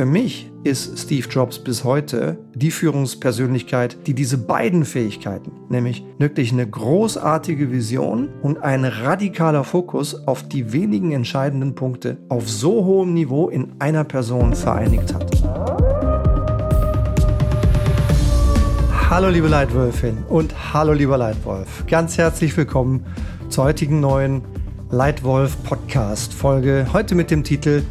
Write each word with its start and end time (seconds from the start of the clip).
Für 0.00 0.06
mich 0.06 0.50
ist 0.64 0.98
Steve 0.98 1.28
Jobs 1.28 1.58
bis 1.58 1.84
heute 1.84 2.38
die 2.54 2.70
Führungspersönlichkeit, 2.70 3.98
die 4.06 4.14
diese 4.14 4.38
beiden 4.38 4.86
Fähigkeiten, 4.86 5.52
nämlich 5.68 6.02
wirklich 6.16 6.52
eine 6.52 6.66
großartige 6.66 7.70
Vision 7.70 8.30
und 8.40 8.62
ein 8.62 8.86
radikaler 8.86 9.62
Fokus 9.62 10.26
auf 10.26 10.48
die 10.48 10.72
wenigen 10.72 11.12
entscheidenden 11.12 11.74
Punkte 11.74 12.16
auf 12.30 12.48
so 12.48 12.86
hohem 12.86 13.12
Niveau 13.12 13.50
in 13.50 13.74
einer 13.78 14.04
Person 14.04 14.54
vereinigt 14.54 15.12
hat. 15.12 15.30
Hallo 19.10 19.28
liebe 19.28 19.48
Leitwölfin 19.48 20.24
und 20.30 20.72
hallo 20.72 20.94
lieber 20.94 21.18
Leitwolf. 21.18 21.84
Ganz 21.86 22.16
herzlich 22.16 22.56
willkommen 22.56 23.04
zur 23.50 23.64
heutigen 23.64 24.00
neuen 24.00 24.40
Leitwolf 24.90 25.62
Podcast 25.62 26.32
Folge. 26.32 26.86
Heute 26.90 27.14
mit 27.14 27.30
dem 27.30 27.44
Titel 27.44 27.82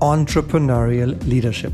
Entrepreneurial 0.00 1.16
Leadership. 1.26 1.72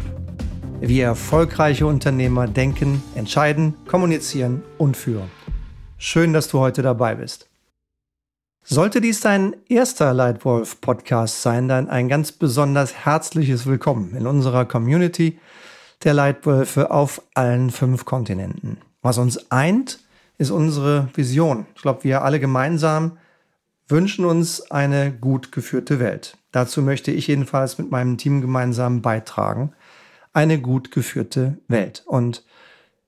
Wie 0.81 1.01
erfolgreiche 1.01 1.87
Unternehmer 1.87 2.47
denken, 2.47 3.03
entscheiden, 3.15 3.75
kommunizieren 3.87 4.63
und 4.79 4.97
führen. 4.97 5.31
Schön, 5.99 6.33
dass 6.33 6.49
du 6.49 6.59
heute 6.59 6.81
dabei 6.81 7.17
bist. 7.17 7.49
Sollte 8.63 9.03
dies 9.03 9.21
dein 9.21 9.55
erster 9.69 10.15
Leitwolf-Podcast 10.15 11.43
sein, 11.43 11.69
dann 11.69 11.91
ein 11.91 12.09
ganz 12.09 12.33
besonders 12.33 12.95
herzliches 13.05 13.67
Willkommen 13.67 14.17
in 14.17 14.27
unserer 14.27 14.65
Community 14.65 15.39
der 16.03 16.15
Leitwölfe 16.15 16.91
auf 16.91 17.21
allen 17.35 17.71
fünf 17.71 18.07
Kontinenten. 18.07 18.79
Was 19.03 19.19
uns 19.19 19.51
eint, 19.51 19.99
ist 20.39 20.51
unsere 20.51 21.11
Vision. 21.15 21.67
Ich 21.77 21.83
glaube, 21.83 22.05
wir 22.05 22.23
alle 22.23 22.41
gemeinsam 22.41 23.19
wünschen 23.87 24.25
uns 24.25 24.71
eine 24.71 25.13
gut 25.13 25.53
geführte 25.53 26.01
Welt. 26.01 26.39
Dazu 26.55 26.83
möchte 26.83 27.11
ich 27.11 27.27
jedenfalls 27.27 27.79
mit 27.79 27.91
meinem 27.91 28.17
Team 28.17 28.41
gemeinsam 28.41 29.03
beitragen. 29.03 29.73
Eine 30.33 30.61
gut 30.61 30.93
geführte 30.93 31.59
Welt. 31.67 32.05
Und 32.07 32.45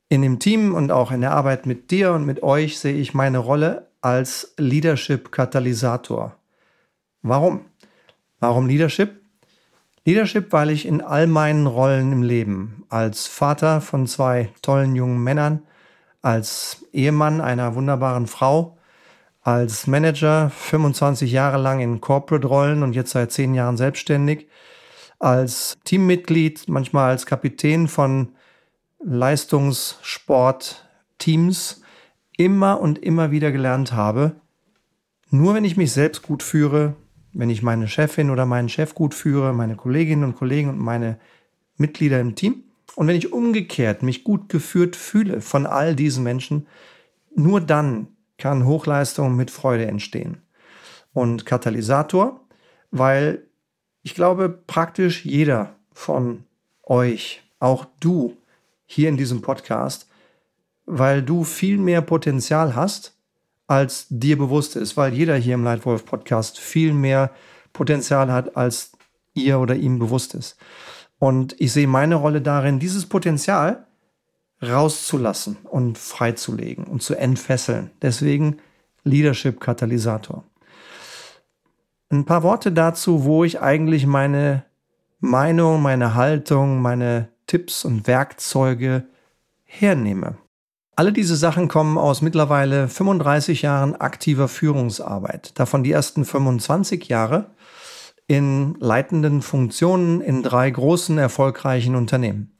in 0.08 0.20
dem 0.20 0.40
Team 0.40 0.74
und 0.74 0.90
auch 0.90 1.12
in 1.12 1.20
der 1.20 1.30
Arbeit 1.30 1.64
mit 1.64 1.92
dir 1.92 2.10
und 2.10 2.26
mit 2.26 2.42
euch 2.42 2.80
sehe 2.80 2.96
ich 2.96 3.14
meine 3.14 3.38
Rolle 3.38 3.86
als 4.00 4.52
Leadership-Katalysator. 4.56 6.34
Warum? 7.22 7.60
Warum 8.40 8.66
Leadership? 8.66 9.20
Leadership, 10.04 10.52
weil 10.52 10.70
ich 10.70 10.84
in 10.84 11.00
all 11.00 11.28
meinen 11.28 11.68
Rollen 11.68 12.10
im 12.10 12.24
Leben, 12.24 12.84
als 12.88 13.28
Vater 13.28 13.80
von 13.80 14.08
zwei 14.08 14.50
tollen 14.60 14.96
jungen 14.96 15.22
Männern, 15.22 15.62
als 16.20 16.84
Ehemann 16.92 17.40
einer 17.40 17.76
wunderbaren 17.76 18.26
Frau, 18.26 18.75
als 19.46 19.86
Manager 19.86 20.50
25 20.50 21.30
Jahre 21.30 21.62
lang 21.62 21.78
in 21.78 22.00
Corporate-Rollen 22.00 22.82
und 22.82 22.94
jetzt 22.94 23.12
seit 23.12 23.30
zehn 23.30 23.54
Jahren 23.54 23.76
selbstständig, 23.76 24.48
als 25.20 25.78
Teammitglied, 25.84 26.64
manchmal 26.66 27.10
als 27.10 27.26
Kapitän 27.26 27.86
von 27.86 28.30
Leistungssport-Teams. 29.04 31.82
Immer 32.36 32.80
und 32.80 32.98
immer 32.98 33.30
wieder 33.30 33.52
gelernt 33.52 33.92
habe, 33.92 34.34
nur 35.30 35.54
wenn 35.54 35.64
ich 35.64 35.76
mich 35.76 35.92
selbst 35.92 36.22
gut 36.22 36.42
führe, 36.42 36.96
wenn 37.32 37.48
ich 37.48 37.62
meine 37.62 37.86
Chefin 37.86 38.30
oder 38.30 38.46
meinen 38.46 38.68
Chef 38.68 38.96
gut 38.96 39.14
führe, 39.14 39.52
meine 39.52 39.76
Kolleginnen 39.76 40.24
und 40.24 40.34
Kollegen 40.34 40.70
und 40.70 40.80
meine 40.80 41.20
Mitglieder 41.76 42.18
im 42.18 42.34
Team, 42.34 42.64
und 42.96 43.06
wenn 43.06 43.14
ich 43.14 43.32
umgekehrt 43.32 44.02
mich 44.02 44.24
gut 44.24 44.48
geführt 44.48 44.96
fühle 44.96 45.40
von 45.40 45.66
all 45.66 45.94
diesen 45.94 46.24
Menschen, 46.24 46.66
nur 47.32 47.60
dann 47.60 48.08
kann 48.38 48.66
Hochleistung 48.66 49.36
mit 49.36 49.50
Freude 49.50 49.86
entstehen. 49.86 50.42
Und 51.12 51.46
Katalysator, 51.46 52.40
weil 52.90 53.42
ich 54.02 54.14
glaube, 54.14 54.48
praktisch 54.48 55.24
jeder 55.24 55.74
von 55.92 56.44
euch, 56.82 57.42
auch 57.58 57.86
du 58.00 58.36
hier 58.84 59.08
in 59.08 59.16
diesem 59.16 59.42
Podcast, 59.42 60.08
weil 60.84 61.22
du 61.22 61.42
viel 61.42 61.78
mehr 61.78 62.02
Potenzial 62.02 62.76
hast, 62.76 63.14
als 63.66 64.06
dir 64.08 64.38
bewusst 64.38 64.76
ist, 64.76 64.96
weil 64.96 65.12
jeder 65.12 65.36
hier 65.36 65.54
im 65.54 65.64
Leitwolf 65.64 66.04
Podcast 66.04 66.58
viel 66.60 66.92
mehr 66.92 67.30
Potenzial 67.72 68.30
hat, 68.30 68.56
als 68.56 68.92
ihr 69.34 69.58
oder 69.58 69.74
ihm 69.74 69.98
bewusst 69.98 70.34
ist. 70.34 70.56
Und 71.18 71.60
ich 71.60 71.72
sehe 71.72 71.88
meine 71.88 72.14
Rolle 72.16 72.40
darin, 72.40 72.78
dieses 72.78 73.06
Potenzial 73.06 73.86
rauszulassen 74.62 75.56
und 75.64 75.98
freizulegen 75.98 76.84
und 76.84 77.02
zu 77.02 77.14
entfesseln. 77.14 77.90
Deswegen 78.02 78.58
Leadership-Katalysator. 79.04 80.44
Ein 82.10 82.24
paar 82.24 82.42
Worte 82.42 82.72
dazu, 82.72 83.24
wo 83.24 83.44
ich 83.44 83.60
eigentlich 83.60 84.06
meine 84.06 84.64
Meinung, 85.18 85.82
meine 85.82 86.14
Haltung, 86.14 86.80
meine 86.80 87.28
Tipps 87.46 87.84
und 87.84 88.06
Werkzeuge 88.06 89.06
hernehme. 89.64 90.36
Alle 90.94 91.12
diese 91.12 91.36
Sachen 91.36 91.68
kommen 91.68 91.98
aus 91.98 92.22
mittlerweile 92.22 92.88
35 92.88 93.62
Jahren 93.62 93.96
aktiver 93.96 94.48
Führungsarbeit. 94.48 95.58
Davon 95.58 95.84
die 95.84 95.92
ersten 95.92 96.24
25 96.24 97.08
Jahre 97.08 97.50
in 98.26 98.76
leitenden 98.80 99.42
Funktionen 99.42 100.20
in 100.20 100.42
drei 100.42 100.70
großen 100.70 101.18
erfolgreichen 101.18 101.94
Unternehmen. 101.96 102.55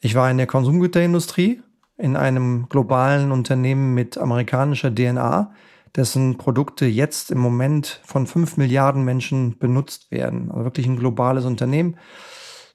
Ich 0.00 0.14
war 0.14 0.30
in 0.30 0.36
der 0.36 0.46
Konsumgüterindustrie, 0.46 1.60
in 1.96 2.16
einem 2.16 2.68
globalen 2.68 3.32
Unternehmen 3.32 3.94
mit 3.94 4.16
amerikanischer 4.16 4.94
DNA, 4.94 5.52
dessen 5.96 6.38
Produkte 6.38 6.86
jetzt 6.86 7.32
im 7.32 7.38
Moment 7.38 8.00
von 8.04 8.28
fünf 8.28 8.56
Milliarden 8.56 9.04
Menschen 9.04 9.58
benutzt 9.58 10.12
werden. 10.12 10.50
Also 10.52 10.64
wirklich 10.64 10.86
ein 10.86 10.98
globales 10.98 11.44
Unternehmen. 11.44 11.96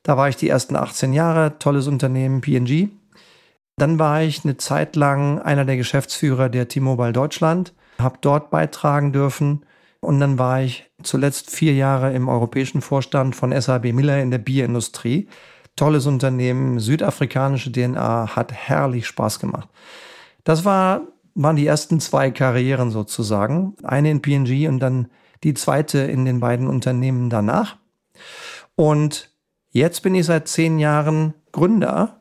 Da 0.03 0.17
war 0.17 0.28
ich 0.28 0.35
die 0.35 0.50
ersten 0.50 0.75
18 0.75 1.13
Jahre, 1.13 1.57
tolles 1.59 1.88
Unternehmen, 1.88 2.41
PNG. 2.41 2.89
Dann 3.78 4.00
war 4.00 4.22
ich 4.22 4.44
eine 4.44 4.57
Zeit 4.57 4.97
lang 4.97 5.39
einer 5.39 5.63
der 5.63 5.78
Geschäftsführer 5.78 6.50
der 6.50 6.67
T-Mobile 6.67 7.13
Deutschland, 7.13 7.73
habe 8.00 8.17
dort 8.19 8.50
beitragen 8.50 9.13
dürfen. 9.13 9.66
Und 10.01 10.19
dann 10.19 10.38
war 10.38 10.62
ich 10.62 10.91
zuletzt 11.01 11.50
vier 11.50 11.73
Jahre 11.73 12.12
im 12.13 12.28
europäischen 12.28 12.81
Vorstand 12.81 13.38
von 13.38 13.59
SAB 13.59 13.94
Miller 13.94 14.22
in 14.22 14.31
der 14.31 14.39
Bierindustrie 14.39 15.29
tolles 15.75 16.06
Unternehmen, 16.06 16.79
südafrikanische 16.79 17.72
DNA, 17.72 18.35
hat 18.35 18.51
herrlich 18.51 19.07
Spaß 19.07 19.39
gemacht. 19.39 19.69
Das 20.44 20.66
war, 20.66 21.01
waren 21.35 21.56
die 21.56 21.67
ersten 21.67 22.00
zwei 22.00 22.31
Karrieren 22.31 22.91
sozusagen. 22.91 23.75
Eine 23.83 24.12
in 24.12 24.22
PNG 24.22 24.67
und 24.67 24.79
dann 24.79 25.07
die 25.44 25.53
zweite 25.53 26.00
in 26.00 26.25
den 26.25 26.39
beiden 26.39 26.67
Unternehmen 26.67 27.29
danach. 27.29 27.78
Und 28.75 29.31
jetzt 29.72 30.01
bin 30.03 30.16
ich 30.16 30.25
seit 30.25 30.47
zehn 30.47 30.79
Jahren 30.79 31.33
Gründer, 31.51 32.19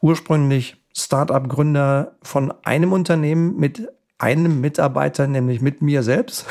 ursprünglich 0.00 0.76
Startup-Gründer 0.94 2.16
von 2.22 2.52
einem 2.64 2.92
Unternehmen 2.92 3.56
mit 3.56 3.88
einem 4.18 4.60
Mitarbeiter, 4.60 5.26
nämlich 5.26 5.60
mit 5.60 5.82
mir 5.82 6.02
selbst. 6.02 6.46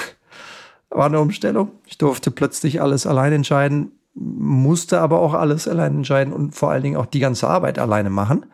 War 0.89 1.07
eine 1.07 1.19
Umstellung. 1.19 1.71
Ich 1.85 1.97
durfte 1.97 2.31
plötzlich 2.31 2.81
alles 2.81 3.05
allein 3.07 3.33
entscheiden, 3.33 3.91
musste 4.15 5.01
aber 5.01 5.19
auch 5.19 5.33
alles 5.33 5.67
allein 5.67 5.97
entscheiden 5.97 6.33
und 6.33 6.55
vor 6.55 6.71
allen 6.71 6.83
Dingen 6.83 6.97
auch 6.97 7.05
die 7.05 7.19
ganze 7.19 7.47
Arbeit 7.47 7.77
alleine 7.77 8.09
machen. 8.09 8.47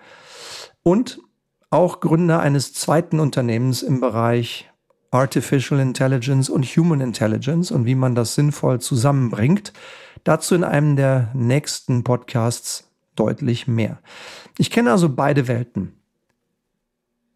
Und 0.83 1.21
auch 1.69 1.99
Gründer 1.99 2.39
eines 2.41 2.73
zweiten 2.73 3.19
Unternehmens 3.19 3.83
im 3.83 4.01
Bereich 4.01 4.69
Artificial 5.11 5.79
Intelligence 5.79 6.49
und 6.49 6.65
Human 6.65 7.01
Intelligence 7.01 7.71
und 7.71 7.85
wie 7.85 7.95
man 7.95 8.15
das 8.15 8.35
sinnvoll 8.35 8.79
zusammenbringt. 8.79 9.71
Dazu 10.23 10.55
in 10.55 10.63
einem 10.63 10.95
der 10.95 11.31
nächsten 11.33 12.03
Podcasts 12.03 12.89
deutlich 13.15 13.67
mehr. 13.67 13.99
Ich 14.57 14.71
kenne 14.71 14.91
also 14.91 15.09
beide 15.09 15.47
Welten. 15.47 15.93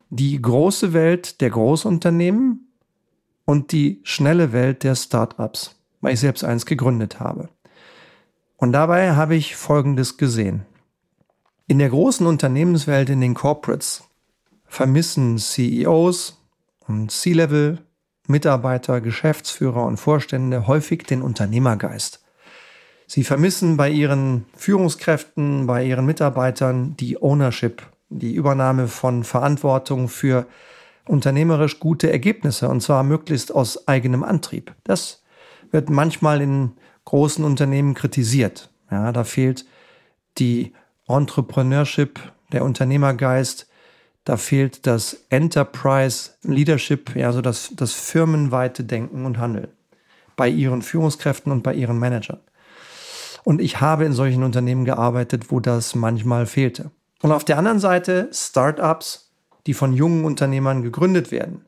Die 0.09 0.41
große 0.41 0.93
Welt 0.93 1.41
der 1.41 1.49
Großunternehmen 1.49 2.71
und 3.43 3.71
die 3.71 4.01
schnelle 4.03 4.53
Welt 4.53 4.83
der 4.83 4.95
Startups, 4.95 5.75
weil 6.01 6.13
ich 6.13 6.19
selbst 6.19 6.43
eins 6.43 6.65
gegründet 6.65 7.19
habe. 7.19 7.49
Und 8.57 8.71
dabei 8.71 9.15
habe 9.15 9.35
ich 9.35 9.55
Folgendes 9.55 10.17
gesehen. 10.17 10.65
In 11.67 11.79
der 11.79 11.89
großen 11.89 12.25
Unternehmenswelt, 12.27 13.09
in 13.09 13.21
den 13.21 13.33
Corporates, 13.33 14.03
vermissen 14.65 15.37
CEOs 15.37 16.41
und 16.87 17.11
C-Level, 17.11 17.79
Mitarbeiter, 18.27 19.01
Geschäftsführer 19.01 19.85
und 19.85 19.97
Vorstände 19.97 20.67
häufig 20.67 21.03
den 21.03 21.21
Unternehmergeist. 21.21 22.23
Sie 23.07 23.23
vermissen 23.23 23.77
bei 23.77 23.89
ihren 23.89 24.45
Führungskräften, 24.55 25.67
bei 25.67 25.85
ihren 25.85 26.05
Mitarbeitern 26.05 26.97
die 26.97 27.21
Ownership, 27.21 27.83
die 28.09 28.33
Übernahme 28.33 28.87
von 28.87 29.23
Verantwortung 29.23 30.07
für 30.07 30.47
unternehmerisch 31.07 31.79
gute 31.79 32.11
Ergebnisse 32.11 32.67
und 32.67 32.81
zwar 32.81 33.03
möglichst 33.03 33.53
aus 33.53 33.87
eigenem 33.87 34.23
Antrieb. 34.23 34.73
Das 34.83 35.23
wird 35.71 35.89
manchmal 35.89 36.41
in 36.41 36.71
großen 37.05 37.45
Unternehmen 37.45 37.93
kritisiert. 37.93 38.69
Ja, 38.91 39.11
da 39.11 39.23
fehlt 39.23 39.65
die 40.37 40.73
Entrepreneurship, 41.07 42.19
der 42.51 42.63
Unternehmergeist, 42.63 43.67
da 44.25 44.37
fehlt 44.37 44.87
das 44.87 45.25
Enterprise 45.29 46.31
Leadership, 46.43 47.15
ja, 47.15 47.31
so 47.31 47.41
das, 47.41 47.71
das 47.75 47.93
firmenweite 47.93 48.83
Denken 48.83 49.25
und 49.25 49.37
Handeln 49.37 49.69
bei 50.35 50.49
ihren 50.49 50.81
Führungskräften 50.81 51.51
und 51.51 51.63
bei 51.63 51.73
ihren 51.73 51.97
Managern. 51.97 52.39
Und 53.43 53.61
ich 53.61 53.79
habe 53.79 54.05
in 54.05 54.13
solchen 54.13 54.43
Unternehmen 54.43 54.85
gearbeitet, 54.85 55.51
wo 55.51 55.59
das 55.59 55.95
manchmal 55.95 56.45
fehlte. 56.45 56.91
Und 57.21 57.31
auf 57.31 57.45
der 57.45 57.57
anderen 57.57 57.79
Seite 57.79 58.29
Startups, 58.33 59.31
die 59.67 59.73
von 59.73 59.93
jungen 59.93 60.25
Unternehmern 60.25 60.81
gegründet 60.81 61.31
werden. 61.31 61.63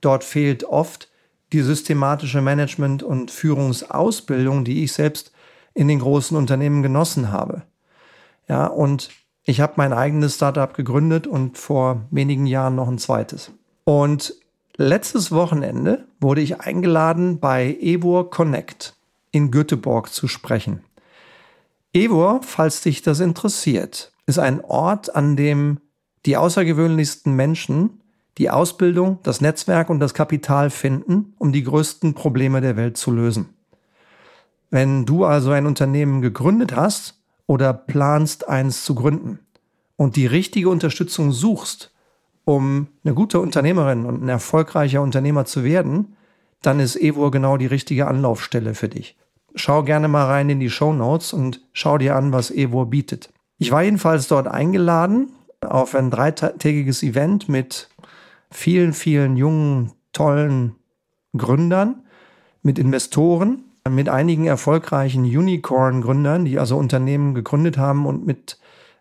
Dort 0.00 0.24
fehlt 0.24 0.64
oft 0.64 1.08
die 1.52 1.62
systematische 1.62 2.42
Management- 2.42 3.02
und 3.02 3.30
Führungsausbildung, 3.30 4.64
die 4.64 4.84
ich 4.84 4.92
selbst 4.92 5.32
in 5.74 5.88
den 5.88 6.00
großen 6.00 6.36
Unternehmen 6.36 6.82
genossen 6.82 7.30
habe. 7.30 7.62
Ja, 8.48 8.66
und 8.66 9.10
ich 9.44 9.60
habe 9.60 9.74
mein 9.76 9.92
eigenes 9.92 10.34
Startup 10.34 10.74
gegründet 10.74 11.26
und 11.26 11.56
vor 11.56 12.02
wenigen 12.10 12.46
Jahren 12.46 12.74
noch 12.74 12.88
ein 12.88 12.98
zweites. 12.98 13.52
Und 13.84 14.34
letztes 14.76 15.32
Wochenende 15.32 16.06
wurde 16.20 16.40
ich 16.40 16.60
eingeladen, 16.60 17.40
bei 17.40 17.76
Evor 17.80 18.30
Connect 18.30 18.94
in 19.30 19.50
Göteborg 19.50 20.12
zu 20.12 20.28
sprechen. 20.28 20.82
Evor, 21.92 22.40
falls 22.42 22.82
dich 22.82 23.02
das 23.02 23.20
interessiert, 23.20 24.12
ist 24.26 24.38
ein 24.38 24.62
Ort, 24.62 25.14
an 25.14 25.36
dem 25.36 25.80
die 26.26 26.36
außergewöhnlichsten 26.36 27.34
Menschen 27.34 28.02
die 28.38 28.50
Ausbildung, 28.50 29.18
das 29.24 29.40
Netzwerk 29.40 29.90
und 29.90 29.98
das 30.00 30.14
Kapital 30.14 30.70
finden, 30.70 31.34
um 31.38 31.52
die 31.52 31.64
größten 31.64 32.14
Probleme 32.14 32.60
der 32.60 32.76
Welt 32.76 32.96
zu 32.96 33.10
lösen. 33.10 33.50
Wenn 34.70 35.06
du 35.06 35.24
also 35.24 35.50
ein 35.50 35.66
Unternehmen 35.66 36.22
gegründet 36.22 36.76
hast 36.76 37.20
oder 37.46 37.72
planst 37.72 38.48
eins 38.48 38.84
zu 38.84 38.94
gründen 38.94 39.40
und 39.96 40.16
die 40.16 40.26
richtige 40.26 40.68
Unterstützung 40.68 41.32
suchst, 41.32 41.92
um 42.44 42.88
eine 43.04 43.14
gute 43.14 43.40
Unternehmerin 43.40 44.06
und 44.06 44.22
ein 44.22 44.28
erfolgreicher 44.28 45.02
Unternehmer 45.02 45.44
zu 45.44 45.64
werden, 45.64 46.16
dann 46.62 46.80
ist 46.80 46.96
Evo 46.96 47.30
genau 47.30 47.56
die 47.56 47.66
richtige 47.66 48.06
Anlaufstelle 48.06 48.74
für 48.74 48.88
dich. 48.88 49.16
Schau 49.54 49.82
gerne 49.82 50.08
mal 50.08 50.26
rein 50.26 50.48
in 50.48 50.60
die 50.60 50.70
Show 50.70 50.92
Notes 50.92 51.32
und 51.32 51.60
schau 51.72 51.98
dir 51.98 52.16
an, 52.16 52.32
was 52.32 52.50
Evo 52.50 52.84
bietet. 52.84 53.30
Ich 53.58 53.72
war 53.72 53.82
jedenfalls 53.82 54.28
dort 54.28 54.46
eingeladen 54.46 55.32
auf 55.60 55.94
ein 55.94 56.10
dreitägiges 56.10 57.02
Event 57.02 57.48
mit 57.48 57.88
vielen, 58.50 58.92
vielen 58.92 59.36
jungen, 59.36 59.92
tollen 60.12 60.76
Gründern, 61.36 62.02
mit 62.62 62.78
Investoren, 62.78 63.64
mit 63.88 64.08
einigen 64.08 64.46
erfolgreichen 64.46 65.24
Unicorn-Gründern, 65.24 66.44
die 66.44 66.58
also 66.58 66.76
Unternehmen 66.76 67.34
gegründet 67.34 67.78
haben 67.78 68.06
und 68.06 68.26
mit 68.26 68.58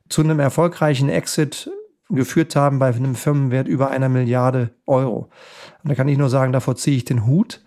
zu 0.10 0.22
einem 0.22 0.40
erfolgreichen 0.40 1.10
Exit 1.10 1.70
geführt 2.10 2.56
haben 2.56 2.80
bei 2.80 2.88
einem 2.88 3.16
Firmenwert 3.16 3.68
über 3.68 3.90
einer 3.90 4.08
Milliarde 4.08 4.70
Euro. 4.86 5.30
Und 5.84 5.90
da 5.90 5.96
kann 5.96 6.08
ich 6.08 6.18
nur 6.18 6.30
sagen, 6.30 6.54
davor 6.54 6.76
ziehe 6.76 6.96
ich 6.96 7.06
den 7.06 7.26
Hut. 7.26 7.62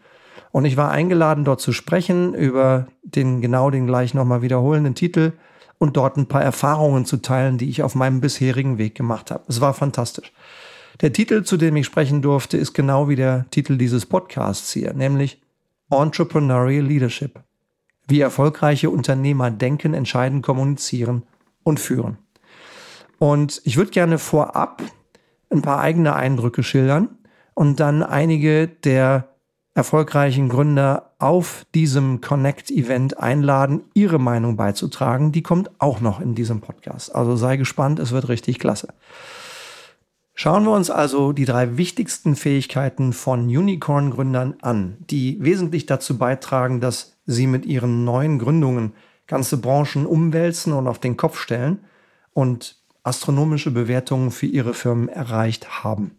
Und 0.53 0.65
ich 0.65 0.77
war 0.77 0.91
eingeladen, 0.91 1.44
dort 1.44 1.61
zu 1.61 1.73
sprechen 1.73 2.35
über 2.35 2.87
den 3.03 3.41
genau 3.41 3.71
den 3.71 3.87
gleich 3.87 4.15
nochmal 4.15 4.43
wiederholenden 4.43 4.94
Titel 4.94 5.32
und 5.79 5.97
dort 5.97 6.17
ein 6.17 6.27
paar 6.27 6.43
Erfahrungen 6.43 7.05
zu 7.05 7.19
teilen, 7.19 7.59
die 7.59 7.69
ich 7.69 7.82
auf 7.82 7.94
meinem 7.94 8.21
bisherigen 8.21 8.79
Weg 8.79 8.94
gemacht 8.94 9.31
habe. 9.31 9.44
Es 9.49 9.61
war 9.61 9.75
fantastisch. 9.75 10.32
Der 11.00 11.12
Titel, 11.14 11.44
zu 11.44 11.56
dem 11.56 11.76
ich 11.76 11.87
sprechen 11.87 12.20
durfte, 12.20 12.58
ist 12.58 12.75
genau 12.75 13.08
wie 13.08 13.17
der 13.17 13.47
Titel 13.50 13.79
dieses 13.79 14.05
Podcasts 14.05 14.70
hier, 14.73 14.93
nämlich 14.93 15.41
Entrepreneurial 15.91 16.85
Leadership. 16.85 17.41
Wie 18.06 18.20
erfolgreiche 18.20 18.91
Unternehmer 18.91 19.50
denken, 19.50 19.94
entscheiden, 19.94 20.43
kommunizieren 20.43 21.23
und 21.62 21.81
führen. 21.81 22.19
Und 23.19 23.62
ich 23.64 23.76
würde 23.76 23.93
gerne 23.93 24.19
vorab 24.19 24.82
ein 25.49 25.62
paar 25.62 25.81
eigene 25.81 26.14
Eindrücke 26.14 26.62
schildern 26.62 27.08
und 27.55 27.81
dann 27.81 28.03
einige 28.03 28.69
der 28.69 29.29
erfolgreichen 29.75 30.49
Gründer 30.49 31.14
auf 31.19 31.64
diesem 31.75 32.20
Connect-Event 32.20 33.19
einladen, 33.19 33.82
ihre 33.94 34.19
Meinung 34.19 34.56
beizutragen. 34.56 35.32
Die 35.32 35.43
kommt 35.43 35.70
auch 35.79 36.00
noch 36.00 36.20
in 36.20 36.35
diesem 36.35 36.61
Podcast. 36.61 37.14
Also 37.14 37.37
sei 37.37 37.56
gespannt, 37.56 37.99
es 38.00 38.12
wird 38.12 38.29
richtig 38.29 38.58
klasse. 38.58 38.88
Schauen 40.42 40.64
wir 40.64 40.72
uns 40.72 40.88
also 40.88 41.34
die 41.34 41.44
drei 41.44 41.76
wichtigsten 41.76 42.34
Fähigkeiten 42.34 43.12
von 43.12 43.40
Unicorn-Gründern 43.40 44.54
an, 44.62 44.96
die 45.00 45.37
wesentlich 45.44 45.84
dazu 45.84 46.16
beitragen, 46.16 46.81
dass 46.81 47.19
sie 47.26 47.46
mit 47.46 47.66
ihren 47.66 48.06
neuen 48.06 48.38
Gründungen 48.38 48.94
ganze 49.26 49.58
Branchen 49.58 50.06
umwälzen 50.06 50.72
und 50.72 50.87
auf 50.87 50.98
den 50.98 51.19
Kopf 51.19 51.38
stellen 51.38 51.81
und 52.32 52.78
astronomische 53.02 53.70
Bewertungen 53.70 54.31
für 54.31 54.46
ihre 54.46 54.72
Firmen 54.72 55.10
erreicht 55.10 55.84
haben. 55.84 56.12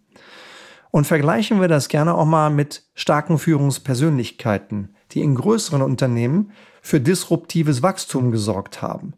Und 0.91 1.07
vergleichen 1.07 1.59
wir 1.59 1.67
das 1.67 1.87
gerne 1.87 2.13
auch 2.13 2.27
mal 2.27 2.51
mit 2.51 2.83
starken 2.93 3.39
Führungspersönlichkeiten, 3.39 4.95
die 5.13 5.21
in 5.21 5.33
größeren 5.33 5.81
Unternehmen 5.81 6.51
für 6.83 6.99
disruptives 6.99 7.81
Wachstum 7.81 8.29
gesorgt 8.29 8.83
haben. 8.83 9.13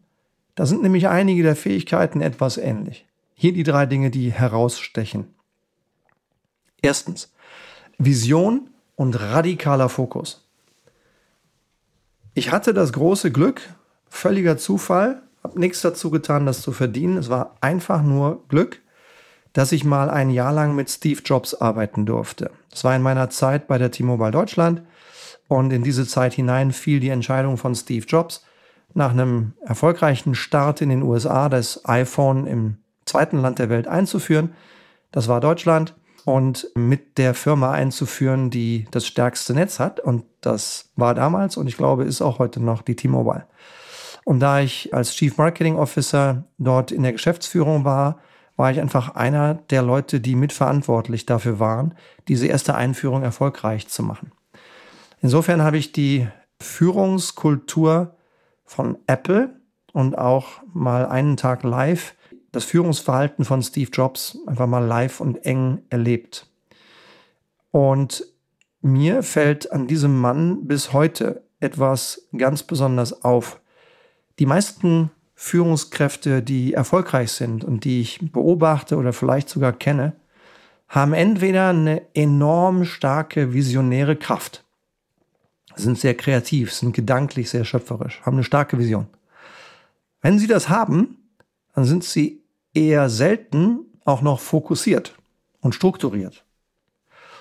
Da 0.54 0.64
sind 0.64 0.82
nämlich 0.82 1.08
einige 1.08 1.42
der 1.42 1.56
Fähigkeiten 1.56 2.22
etwas 2.22 2.56
ähnlich. 2.56 3.06
Hier 3.34 3.52
die 3.52 3.64
drei 3.64 3.86
Dinge, 3.86 4.10
die 4.10 4.32
herausstechen. 4.32 5.34
Erstens, 6.80 7.32
Vision 7.98 8.70
und 8.96 9.20
radikaler 9.20 9.88
Fokus. 9.88 10.46
Ich 12.34 12.52
hatte 12.52 12.74
das 12.74 12.92
große 12.92 13.30
Glück, 13.30 13.62
völliger 14.08 14.56
Zufall, 14.56 15.22
habe 15.42 15.60
nichts 15.60 15.82
dazu 15.82 16.10
getan, 16.10 16.46
das 16.46 16.62
zu 16.62 16.72
verdienen. 16.72 17.16
Es 17.16 17.28
war 17.28 17.56
einfach 17.60 18.02
nur 18.02 18.42
Glück, 18.48 18.80
dass 19.52 19.72
ich 19.72 19.84
mal 19.84 20.10
ein 20.10 20.30
Jahr 20.30 20.52
lang 20.52 20.74
mit 20.74 20.90
Steve 20.90 21.20
Jobs 21.24 21.54
arbeiten 21.54 22.06
durfte. 22.06 22.50
Das 22.70 22.82
war 22.82 22.94
in 22.96 23.02
meiner 23.02 23.30
Zeit 23.30 23.66
bei 23.68 23.78
der 23.78 23.90
T-Mobile 23.90 24.32
Deutschland 24.32 24.82
und 25.48 25.72
in 25.72 25.84
diese 25.84 26.06
Zeit 26.06 26.34
hinein 26.34 26.72
fiel 26.72 27.00
die 27.00 27.10
Entscheidung 27.10 27.56
von 27.56 27.74
Steve 27.74 28.06
Jobs, 28.06 28.44
nach 28.94 29.10
einem 29.10 29.54
erfolgreichen 29.60 30.34
Start 30.34 30.80
in 30.80 30.88
den 30.88 31.02
USA 31.02 31.48
das 31.48 31.84
iPhone 31.84 32.46
im 32.46 32.76
zweiten 33.06 33.38
Land 33.40 33.58
der 33.58 33.68
Welt 33.68 33.86
einzuführen. 33.86 34.54
Das 35.12 35.28
war 35.28 35.40
Deutschland 35.40 35.94
und 36.24 36.68
mit 36.74 37.18
der 37.18 37.34
Firma 37.34 37.72
einzuführen, 37.72 38.50
die 38.50 38.86
das 38.90 39.06
stärkste 39.06 39.54
Netz 39.54 39.78
hat. 39.78 40.00
Und 40.00 40.24
das 40.40 40.90
war 40.96 41.14
damals 41.14 41.56
und 41.56 41.66
ich 41.66 41.76
glaube, 41.76 42.04
ist 42.04 42.22
auch 42.22 42.38
heute 42.38 42.60
noch 42.60 42.82
die 42.82 42.96
T-Mobile. 42.96 43.46
Und 44.24 44.40
da 44.40 44.60
ich 44.60 44.94
als 44.94 45.14
Chief 45.14 45.36
Marketing 45.36 45.76
Officer 45.76 46.44
dort 46.58 46.92
in 46.92 47.02
der 47.02 47.12
Geschäftsführung 47.12 47.84
war, 47.84 48.18
war 48.56 48.70
ich 48.70 48.80
einfach 48.80 49.14
einer 49.16 49.54
der 49.54 49.82
Leute, 49.82 50.20
die 50.20 50.34
mitverantwortlich 50.34 51.26
dafür 51.26 51.58
waren, 51.58 51.94
diese 52.28 52.46
erste 52.46 52.74
Einführung 52.74 53.22
erfolgreich 53.22 53.88
zu 53.88 54.02
machen. 54.02 54.32
Insofern 55.20 55.62
habe 55.62 55.76
ich 55.76 55.92
die 55.92 56.28
Führungskultur 56.60 58.14
von 58.64 58.96
Apple 59.06 59.60
und 59.92 60.16
auch 60.16 60.62
mal 60.72 61.06
einen 61.06 61.36
Tag 61.36 61.62
live 61.62 62.14
das 62.54 62.64
Führungsverhalten 62.64 63.44
von 63.44 63.62
Steve 63.62 63.90
Jobs 63.92 64.38
einfach 64.46 64.66
mal 64.66 64.84
live 64.84 65.20
und 65.20 65.44
eng 65.44 65.82
erlebt. 65.90 66.46
Und 67.70 68.24
mir 68.80 69.22
fällt 69.22 69.72
an 69.72 69.86
diesem 69.86 70.20
Mann 70.20 70.66
bis 70.66 70.92
heute 70.92 71.42
etwas 71.60 72.28
ganz 72.36 72.62
besonders 72.62 73.24
auf. 73.24 73.60
Die 74.38 74.46
meisten 74.46 75.10
Führungskräfte, 75.34 76.42
die 76.42 76.74
erfolgreich 76.74 77.32
sind 77.32 77.64
und 77.64 77.84
die 77.84 78.00
ich 78.00 78.20
beobachte 78.32 78.96
oder 78.96 79.12
vielleicht 79.12 79.48
sogar 79.48 79.72
kenne, 79.72 80.14
haben 80.88 81.12
entweder 81.12 81.70
eine 81.70 82.02
enorm 82.14 82.84
starke 82.84 83.52
visionäre 83.52 84.16
Kraft, 84.16 84.64
sind 85.74 85.98
sehr 85.98 86.14
kreativ, 86.14 86.72
sind 86.72 86.94
gedanklich 86.94 87.50
sehr 87.50 87.64
schöpferisch, 87.64 88.20
haben 88.22 88.36
eine 88.36 88.44
starke 88.44 88.78
Vision. 88.78 89.08
Wenn 90.20 90.38
sie 90.38 90.46
das 90.46 90.68
haben, 90.68 91.16
dann 91.74 91.84
sind 91.84 92.04
sie 92.04 92.43
eher 92.74 93.08
selten 93.08 93.86
auch 94.04 94.22
noch 94.22 94.40
fokussiert 94.40 95.16
und 95.60 95.74
strukturiert. 95.74 96.44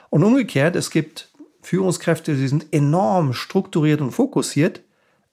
Und 0.09 0.23
umgekehrt, 0.23 0.75
es 0.75 0.91
gibt 0.91 1.31
Führungskräfte, 1.61 2.35
die 2.35 2.47
sind 2.47 2.67
enorm 2.71 3.33
strukturiert 3.33 4.01
und 4.01 4.11
fokussiert, 4.11 4.81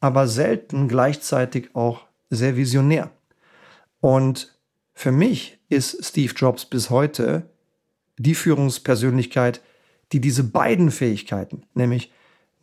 aber 0.01 0.27
selten 0.27 0.89
gleichzeitig 0.89 1.75
auch 1.75 2.07
sehr 2.31 2.57
visionär. 2.57 3.11
Und 4.01 4.57
für 4.95 5.13
mich 5.13 5.59
ist 5.69 6.05
Steve 6.05 6.33
Jobs 6.35 6.65
bis 6.65 6.91
heute 6.91 7.51
die 8.17 8.35
Führungspersönlichkeit, 8.35 9.61
die 10.13 10.21
diese 10.21 10.45
beiden 10.45 10.91
Fähigkeiten, 10.91 11.65
nämlich 11.75 12.13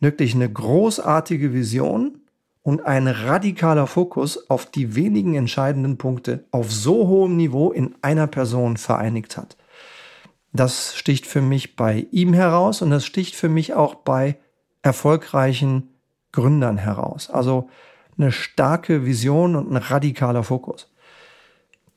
wirklich 0.00 0.34
eine 0.34 0.50
großartige 0.50 1.52
Vision 1.52 2.20
und 2.68 2.84
ein 2.84 3.08
radikaler 3.08 3.86
Fokus 3.86 4.50
auf 4.50 4.66
die 4.66 4.94
wenigen 4.94 5.34
entscheidenden 5.34 5.96
Punkte 5.96 6.44
auf 6.50 6.70
so 6.70 7.08
hohem 7.08 7.34
Niveau 7.38 7.72
in 7.72 7.94
einer 8.02 8.26
Person 8.26 8.76
vereinigt 8.76 9.38
hat. 9.38 9.56
Das 10.52 10.94
sticht 10.94 11.24
für 11.24 11.40
mich 11.40 11.76
bei 11.76 12.06
ihm 12.10 12.34
heraus 12.34 12.82
und 12.82 12.90
das 12.90 13.06
sticht 13.06 13.36
für 13.36 13.48
mich 13.48 13.72
auch 13.72 13.94
bei 13.94 14.36
erfolgreichen 14.82 15.94
Gründern 16.30 16.76
heraus. 16.76 17.30
Also 17.30 17.70
eine 18.18 18.32
starke 18.32 19.06
Vision 19.06 19.56
und 19.56 19.72
ein 19.72 19.78
radikaler 19.78 20.42
Fokus. 20.42 20.92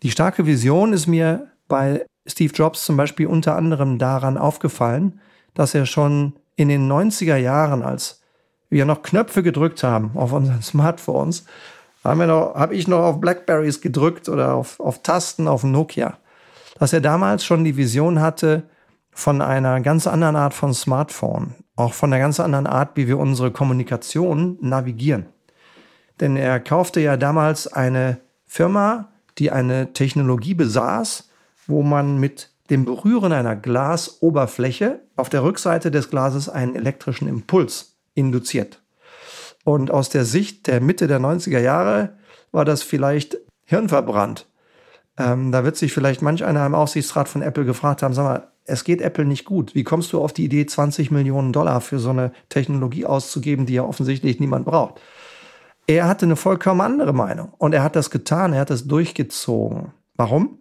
Die 0.04 0.12
starke 0.12 0.46
Vision 0.46 0.94
ist 0.94 1.06
mir 1.06 1.50
bei 1.68 2.06
Steve 2.25 2.54
Jobs 2.54 2.86
zum 2.86 2.96
Beispiel 2.96 3.28
unter 3.28 3.58
anderem 3.58 3.98
daran 3.98 4.38
aufgefallen, 4.38 5.20
dass 5.54 5.75
er 5.75 5.86
schon 5.86 6.32
in 6.56 6.70
den 6.70 6.90
90er 6.90 7.36
Jahren 7.36 7.84
als 7.84 8.21
wir 8.72 8.86
noch 8.86 9.04
Knöpfe 9.04 9.44
gedrückt 9.44 9.84
haben 9.84 10.12
auf 10.16 10.32
unseren 10.32 10.62
Smartphones 10.63 11.46
Habe 12.04 12.28
hab 12.28 12.72
ich 12.72 12.88
noch 12.88 13.01
auf 13.01 13.22
Blackberries 13.22 13.82
gedrückt 13.82 14.28
oder 14.28 14.56
auf, 14.56 14.80
auf 14.80 15.04
Tasten 15.04 15.48
auf 15.48 15.63
Nokia. 15.63 16.18
Dass 16.80 16.94
er 16.94 17.01
damals 17.01 17.46
schon 17.46 17.63
die 17.63 17.78
Vision 17.78 18.20
hatte 18.20 18.63
von 19.12 19.42
einer 19.42 19.82
ganz 19.82 20.08
anderen 20.08 20.36
Art 20.36 20.56
von 20.56 20.74
Smartphone. 20.74 21.54
Auch 21.75 21.94
von 21.94 22.12
einer 22.12 22.22
ganz 22.22 22.40
anderen 22.40 22.66
Art, 22.66 22.92
wie 22.96 23.08
wir 23.08 23.20
unsere 23.20 23.51
Kommunikation 23.51 24.58
navigieren. 24.62 25.28
Denn 26.20 26.38
er 26.38 26.60
kaufte 26.60 27.01
ja 27.01 27.18
damals 27.18 27.68
eine 27.68 28.18
Firma, 28.46 29.10
die 29.38 29.51
eine 29.51 29.94
Technologie 29.94 30.54
besaß, 30.54 31.30
wo 31.68 31.84
man 31.84 32.20
mit 32.20 32.50
dem 32.70 32.86
Berühren 32.86 33.34
einer 33.34 33.56
Glasoberfläche 33.56 35.01
auf 35.18 35.30
der 35.30 35.44
Rückseite 35.44 35.92
des 35.92 36.10
Glases 36.10 36.48
einen 36.48 36.75
elektrischen 36.75 37.28
Impuls 37.28 37.90
induziert. 38.13 38.82
Und 39.63 39.91
aus 39.91 40.10
der 40.10 40.25
Sicht 40.25 40.68
der 40.68 40.82
Mitte 40.82 41.08
der 41.08 41.20
90er 41.20 41.60
Jahre 41.60 42.18
war 42.51 42.65
das 42.65 42.84
vielleicht 42.84 43.38
hirnverbrannt. 43.65 44.48
Ähm, 45.18 45.51
da 45.51 45.63
wird 45.63 45.77
sich 45.77 45.94
vielleicht 45.94 46.22
manch 46.22 46.44
einer 46.44 46.65
im 46.65 46.75
Aufsichtsrat 46.75 47.30
von 47.30 47.41
Apple 47.41 47.65
gefragt 47.65 48.01
haben, 48.01 48.13
sag 48.13 48.24
mal, 48.24 48.48
es 48.65 48.84
geht 48.84 49.01
Apple 49.01 49.25
nicht 49.25 49.46
gut. 49.46 49.75
Wie 49.75 49.84
kommst 49.84 50.13
du 50.13 50.22
auf 50.22 50.34
die 50.34 50.46
Idee, 50.46 50.65
20 50.65 51.12
Millionen 51.12 51.51
Dollar 51.51 51.82
für 51.82 52.00
so 52.00 52.10
eine 52.10 52.32
Technologie 52.50 53.06
auszugeben, 53.06 53.65
die 53.65 53.74
ja 53.74 53.84
offensichtlich 53.84 54.39
niemand 54.39 54.65
braucht? 54.65 55.01
Er 55.88 56.08
hatte 56.08 56.25
eine 56.25 56.36
vollkommen 56.36 56.82
andere 56.82 57.13
Meinung 57.13 57.53
und 57.58 57.74
er 57.74 57.84
hat 57.84 57.96
das 57.96 58.12
getan, 58.12 58.53
er 58.53 58.62
hat 58.62 58.70
das 58.70 58.88
durchgezogen. 58.88 59.91
Warum? 60.15 60.60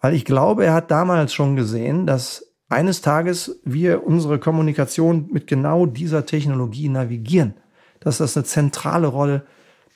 Weil 0.00 0.14
ich 0.14 0.24
glaube, 0.24 0.66
er 0.66 0.74
hat 0.74 0.90
damals 0.90 1.32
schon 1.32 1.56
gesehen, 1.56 2.06
dass 2.06 2.51
eines 2.72 3.00
Tages 3.00 3.60
wir 3.64 4.06
unsere 4.06 4.38
Kommunikation 4.38 5.28
mit 5.30 5.46
genau 5.46 5.86
dieser 5.86 6.26
Technologie 6.26 6.88
navigieren. 6.88 7.54
Dass 8.00 8.18
das 8.18 8.36
eine 8.36 8.44
zentrale 8.44 9.06
Rolle 9.06 9.46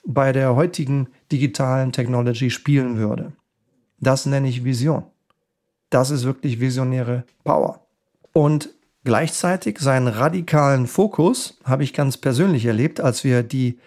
bei 0.05 0.33
der 0.33 0.55
heutigen 0.55 1.09
digitalen 1.33 1.93
Technology 1.93 2.51
spielen 2.51 2.99
würde. 2.99 3.33
Das 3.99 4.27
nenne 4.27 4.49
ich 4.49 4.65
Vision. 4.65 5.05
Das 5.91 6.11
ist 6.11 6.25
wirklich 6.25 6.61
visionäre 6.61 7.25
Power. 7.45 7.87
Und 8.33 8.71
gleichzeitig 9.05 9.79
seinen 9.79 10.09
radikalen 10.09 10.87
Fokus 10.87 11.59
habe 11.65 11.85
ich 11.85 11.95
ganz 11.95 12.17
persönlich 12.17 12.67
erlebt, 12.67 13.01
als 13.01 13.25
wir 13.25 13.43
die 13.43 13.79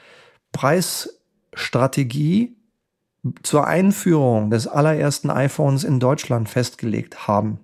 Preisstrategie 0.51 2.55
zur 3.43 3.67
Einführung 3.67 4.49
des 4.49 4.67
allerersten 4.67 5.29
iPhones 5.29 5.83
in 5.83 5.99
Deutschland 5.99 6.49
festgelegt 6.49 7.27
haben. 7.27 7.59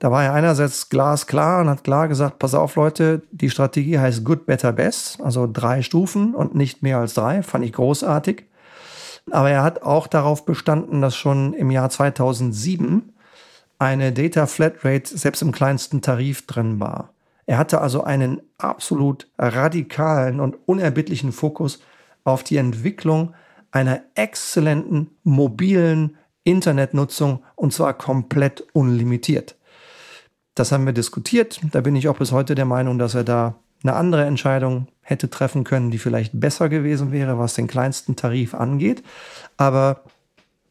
Da 0.00 0.10
war 0.10 0.24
er 0.24 0.32
einerseits 0.32 0.88
glasklar 0.88 1.60
und 1.60 1.68
hat 1.68 1.84
klar 1.84 2.08
gesagt, 2.08 2.38
pass 2.38 2.54
auf 2.54 2.74
Leute, 2.76 3.20
die 3.32 3.50
Strategie 3.50 3.98
heißt 3.98 4.24
Good, 4.24 4.46
Better, 4.46 4.72
Best, 4.72 5.20
also 5.20 5.46
drei 5.46 5.82
Stufen 5.82 6.34
und 6.34 6.54
nicht 6.54 6.82
mehr 6.82 6.98
als 6.98 7.12
drei, 7.12 7.42
fand 7.42 7.66
ich 7.66 7.74
großartig. 7.74 8.44
Aber 9.30 9.50
er 9.50 9.62
hat 9.62 9.82
auch 9.82 10.06
darauf 10.06 10.46
bestanden, 10.46 11.02
dass 11.02 11.14
schon 11.14 11.52
im 11.52 11.70
Jahr 11.70 11.90
2007 11.90 13.12
eine 13.78 14.12
Data 14.12 14.46
Flatrate 14.46 15.18
selbst 15.18 15.42
im 15.42 15.52
kleinsten 15.52 16.00
Tarif 16.00 16.46
drin 16.46 16.80
war. 16.80 17.10
Er 17.44 17.58
hatte 17.58 17.82
also 17.82 18.02
einen 18.02 18.40
absolut 18.56 19.26
radikalen 19.38 20.40
und 20.40 20.56
unerbittlichen 20.64 21.32
Fokus 21.32 21.82
auf 22.24 22.42
die 22.42 22.56
Entwicklung 22.56 23.34
einer 23.70 24.00
exzellenten 24.14 25.10
mobilen 25.24 26.16
Internetnutzung 26.44 27.42
und 27.54 27.74
zwar 27.74 27.92
komplett 27.92 28.64
unlimitiert. 28.72 29.56
Das 30.60 30.72
haben 30.72 30.84
wir 30.84 30.92
diskutiert. 30.92 31.58
Da 31.72 31.80
bin 31.80 31.96
ich 31.96 32.06
auch 32.06 32.18
bis 32.18 32.32
heute 32.32 32.54
der 32.54 32.66
Meinung, 32.66 32.98
dass 32.98 33.14
er 33.14 33.24
da 33.24 33.54
eine 33.82 33.94
andere 33.94 34.26
Entscheidung 34.26 34.88
hätte 35.00 35.30
treffen 35.30 35.64
können, 35.64 35.90
die 35.90 35.96
vielleicht 35.96 36.38
besser 36.38 36.68
gewesen 36.68 37.12
wäre, 37.12 37.38
was 37.38 37.54
den 37.54 37.66
kleinsten 37.66 38.14
Tarif 38.14 38.52
angeht. 38.52 39.02
Aber 39.56 40.04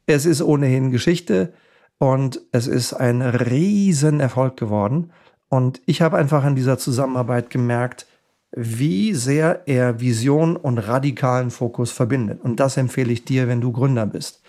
es 0.06 0.28
ist 0.28 0.44
ohnehin 0.44 0.92
Geschichte 0.92 1.54
und 1.98 2.40
es 2.52 2.68
ist 2.68 2.94
ein 2.94 3.24
Riesenerfolg 3.24 4.58
geworden. 4.58 5.10
Und 5.48 5.82
ich 5.88 6.04
habe 6.04 6.18
einfach 6.18 6.46
in 6.46 6.56
dieser 6.56 6.78
Zusammenarbeit 6.78 7.50
gemerkt, 7.50 8.06
wie 8.52 9.16
sehr 9.16 9.64
er 9.66 10.00
Vision 10.00 10.56
und 10.56 10.78
radikalen 10.78 11.50
Fokus 11.50 11.90
verbindet. 11.90 12.42
Und 12.44 12.60
das 12.60 12.78
empfehle 12.78 13.12
ich 13.12 13.26
dir, 13.26 13.48
wenn 13.48 13.60
du 13.60 13.72
Gründer 13.72 14.06
bist, 14.06 14.44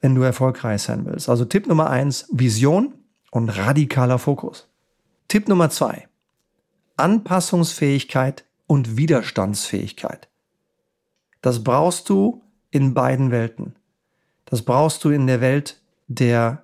wenn 0.00 0.14
du 0.14 0.22
erfolgreich 0.22 0.82
sein 0.82 1.06
willst. 1.06 1.28
Also 1.28 1.44
Tipp 1.44 1.66
Nummer 1.66 1.90
eins, 1.90 2.28
Vision 2.30 2.94
und 3.34 3.48
radikaler 3.48 4.20
Fokus. 4.20 4.68
Tipp 5.26 5.48
Nummer 5.48 5.68
zwei, 5.68 6.06
Anpassungsfähigkeit 6.96 8.44
und 8.68 8.96
Widerstandsfähigkeit. 8.96 10.28
Das 11.42 11.64
brauchst 11.64 12.08
du 12.08 12.42
in 12.70 12.94
beiden 12.94 13.32
Welten. 13.32 13.74
Das 14.44 14.62
brauchst 14.62 15.02
du 15.02 15.10
in 15.10 15.26
der 15.26 15.40
Welt 15.40 15.80
der 16.06 16.62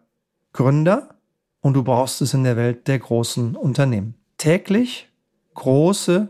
Gründer 0.52 1.16
und 1.60 1.74
du 1.74 1.82
brauchst 1.82 2.22
es 2.22 2.34
in 2.34 2.44
der 2.44 2.56
Welt 2.56 2.86
der 2.86 3.00
großen 3.00 3.56
Unternehmen. 3.56 4.14
Täglich 4.38 5.08
große 5.54 6.28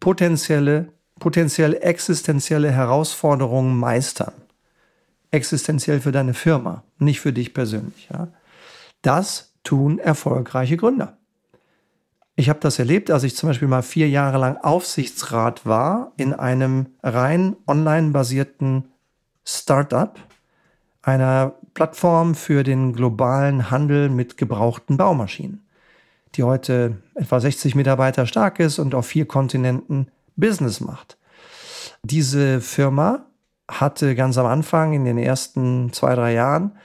potenzielle, 0.00 0.92
potenziell 1.18 1.74
existenzielle 1.80 2.70
Herausforderungen 2.70 3.78
meistern. 3.78 4.34
Existenziell 5.30 6.00
für 6.00 6.12
deine 6.12 6.34
Firma, 6.34 6.82
nicht 6.98 7.20
für 7.20 7.32
dich 7.32 7.54
persönlich. 7.54 8.08
Ja? 8.12 8.28
Das 9.00 9.47
tun 9.62 9.98
erfolgreiche 9.98 10.76
Gründer. 10.76 11.16
Ich 12.36 12.48
habe 12.48 12.60
das 12.60 12.78
erlebt, 12.78 13.10
als 13.10 13.24
ich 13.24 13.34
zum 13.34 13.48
Beispiel 13.48 13.68
mal 13.68 13.82
vier 13.82 14.08
Jahre 14.08 14.38
lang 14.38 14.56
Aufsichtsrat 14.58 15.66
war 15.66 16.12
in 16.16 16.32
einem 16.32 16.86
rein 17.02 17.56
online 17.66 18.10
basierten 18.10 18.92
Startup, 19.44 20.18
einer 21.02 21.54
Plattform 21.74 22.34
für 22.34 22.62
den 22.62 22.92
globalen 22.92 23.70
Handel 23.70 24.08
mit 24.08 24.36
gebrauchten 24.36 24.96
Baumaschinen 24.96 25.68
die 26.34 26.42
heute 26.42 26.98
etwa 27.14 27.40
60 27.40 27.74
Mitarbeiter 27.74 28.26
stark 28.26 28.60
ist 28.60 28.78
und 28.78 28.94
auf 28.94 29.06
vier 29.06 29.26
Kontinenten 29.26 30.08
Business 30.36 30.80
macht. 30.80 31.16
Diese 32.02 32.60
Firma 32.60 33.26
hatte 33.68 34.14
ganz 34.14 34.38
am 34.38 34.46
Anfang 34.46 34.92
in 34.92 35.04
den 35.04 35.18
ersten 35.18 35.92
zwei, 35.92 36.14
drei 36.14 36.32
Jahren 36.32 36.76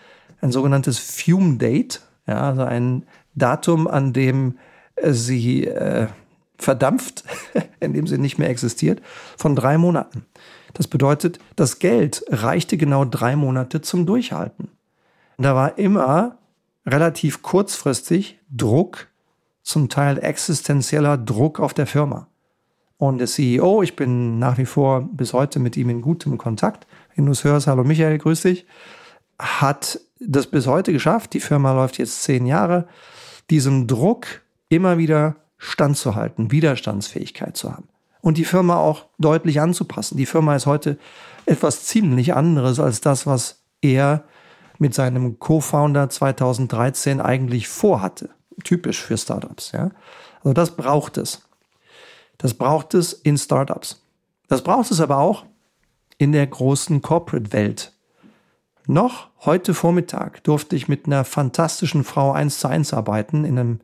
ein 0.42 0.52
sogenanntes 0.52 1.00
Fume 1.00 1.58
Date, 1.58 2.02
ja, 2.28 2.50
also 2.50 2.64
ein 2.64 3.06
Datum, 3.36 3.88
an 3.88 4.14
dem 4.14 4.58
sie 5.02 5.68
äh, 5.68 6.08
verdampft, 6.58 7.24
in 7.80 7.94
dem 7.94 8.08
sie 8.08 8.18
nicht 8.18 8.38
mehr 8.38 8.50
existiert, 8.50 9.02
von 9.38 9.56
drei 9.56 9.78
Monaten. 9.78 10.26
Das 10.74 10.88
bedeutet, 10.88 11.40
das 11.56 11.80
Geld 11.80 12.24
reichte 12.30 12.78
genau 12.78 13.06
drei 13.06 13.36
Monate 13.36 13.82
zum 13.82 14.06
Durchhalten. 14.06 14.70
Da 15.38 15.56
war 15.56 15.78
immer 15.78 16.38
relativ 16.86 17.42
kurzfristig 17.42 18.40
Druck 18.50 19.08
zum 19.62 19.90
Teil 19.90 20.18
existenzieller 20.20 21.18
Druck 21.18 21.60
auf 21.60 21.74
der 21.74 21.88
Firma. 21.88 22.28
Und 22.98 23.18
der 23.18 23.28
CEO, 23.28 23.84
ich 23.84 23.96
bin 23.96 24.40
nach 24.40 24.58
wie 24.58 24.66
vor 24.66 25.02
bis 25.02 25.34
heute 25.34 25.60
mit 25.60 25.76
ihm 25.78 25.90
in 25.90 26.02
gutem 26.02 26.38
Kontakt. 26.38 26.88
Wenn 27.16 27.26
du 27.26 27.32
es 27.32 27.44
hörst, 27.44 27.68
hallo 27.68 27.84
Michael, 27.84 28.18
grüß 28.18 28.42
dich, 28.42 28.66
hat 29.40 30.00
das 30.28 30.48
bis 30.48 30.68
heute 30.68 30.94
geschafft. 30.94 31.34
Die 31.34 31.40
Firma 31.40 31.74
läuft 31.74 31.98
jetzt 31.98 32.24
zehn 32.24 32.46
Jahre, 32.46 32.88
diesem 33.50 33.88
Druck 33.88 34.42
immer 34.70 34.98
wieder 34.98 35.36
standzuhalten, 35.58 36.52
Widerstandsfähigkeit 36.52 37.56
zu 37.56 37.72
haben 37.72 37.88
und 38.22 38.38
die 38.38 38.46
Firma 38.46 38.78
auch 38.78 39.06
deutlich 39.18 39.62
anzupassen. 39.62 40.18
Die 40.18 40.26
Firma 40.26 40.56
ist 40.56 40.66
heute 40.66 40.98
etwas 41.46 41.86
ziemlich 41.86 42.34
anderes 42.34 42.80
als 42.80 43.02
das, 43.02 43.28
was 43.28 43.64
er 43.82 44.24
mit 44.80 44.94
seinem 44.94 45.40
Co-Founder 45.40 46.10
2013 46.10 47.22
eigentlich 47.22 47.68
vorhatte 47.68 48.30
typisch 48.64 49.02
für 49.02 49.18
Startups. 49.18 49.72
Ja? 49.72 49.92
Also 50.44 50.54
das 50.54 50.76
braucht 50.76 51.18
es. 51.18 51.42
Das 52.38 52.54
braucht 52.54 52.94
es 52.94 53.14
in 53.14 53.38
Startups. 53.38 54.02
Das 54.48 54.64
braucht 54.64 54.92
es 54.92 55.00
aber 55.00 55.18
auch 55.18 55.46
in 56.18 56.32
der 56.32 56.46
großen 56.48 57.02
Corporate-Welt. 57.02 57.94
Noch 58.88 59.30
heute 59.46 59.74
Vormittag 59.74 60.44
durfte 60.44 60.76
ich 60.76 60.90
mit 60.90 61.06
einer 61.06 61.24
fantastischen 61.24 62.04
Frau 62.04 62.34
eins 62.34 62.60
zu 62.60 62.68
eins 62.68 62.94
arbeiten 62.94 63.46
in 63.46 63.58
einem 63.58 63.80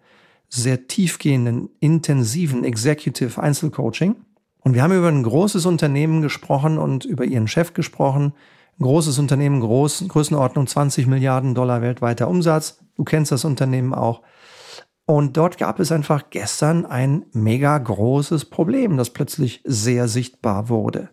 sehr 0.49 0.87
tiefgehenden, 0.87 1.69
intensiven 1.79 2.65
Executive 2.65 3.41
Einzelcoaching. 3.41 4.15
Und 4.61 4.73
wir 4.73 4.83
haben 4.83 4.97
über 4.97 5.07
ein 5.07 5.23
großes 5.23 5.65
Unternehmen 5.65 6.21
gesprochen 6.21 6.77
und 6.77 7.05
über 7.05 7.23
ihren 7.23 7.47
Chef 7.47 7.73
gesprochen. 7.73 8.33
Ein 8.77 8.83
großes 8.83 9.19
Unternehmen, 9.19 9.61
groß, 9.61 10.05
Größenordnung 10.09 10.67
20 10.67 11.07
Milliarden 11.07 11.55
Dollar 11.55 11.81
weltweiter 11.81 12.27
Umsatz. 12.27 12.79
Du 12.95 13.05
kennst 13.05 13.31
das 13.31 13.45
Unternehmen 13.45 13.93
auch. 13.93 14.21
Und 15.05 15.37
dort 15.37 15.57
gab 15.57 15.79
es 15.79 15.91
einfach 15.91 16.29
gestern 16.29 16.85
ein 16.85 17.25
mega 17.31 17.77
großes 17.77 18.45
Problem, 18.45 18.97
das 18.97 19.11
plötzlich 19.11 19.61
sehr 19.63 20.07
sichtbar 20.07 20.67
wurde. 20.69 21.09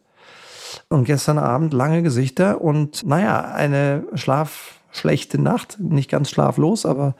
Und 0.89 1.05
gestern 1.05 1.39
Abend 1.39 1.73
lange 1.73 2.03
Gesichter 2.03 2.61
und 2.61 3.05
naja, 3.05 3.41
eine 3.53 4.07
schlafschlechte 4.15 5.41
Nacht, 5.41 5.81
nicht 5.81 6.11
ganz 6.11 6.31
schlaflos, 6.31 6.87
aber 6.87 7.17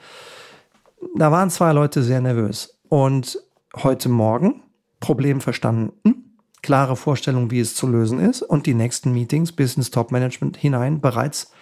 da 1.17 1.33
waren 1.33 1.51
zwei 1.51 1.73
Leute 1.73 2.03
sehr 2.03 2.21
nervös. 2.21 2.79
Und 2.89 3.41
heute 3.75 4.09
Morgen, 4.09 4.63
Problem 5.01 5.41
verstanden, 5.41 6.39
klare 6.63 6.97
Vorstellung, 6.97 7.51
wie 7.51 7.61
es 7.61 7.75
zu 7.75 7.87
lösen 7.87 8.21
ist 8.21 8.43
und 8.43 8.67
die 8.67 8.75
nächsten 8.75 9.13
Meetings 9.13 9.53
bis 9.53 9.77
ins 9.77 9.91
Top-Management 9.91 10.57
hinein 10.57 11.01
bereits 11.01 11.53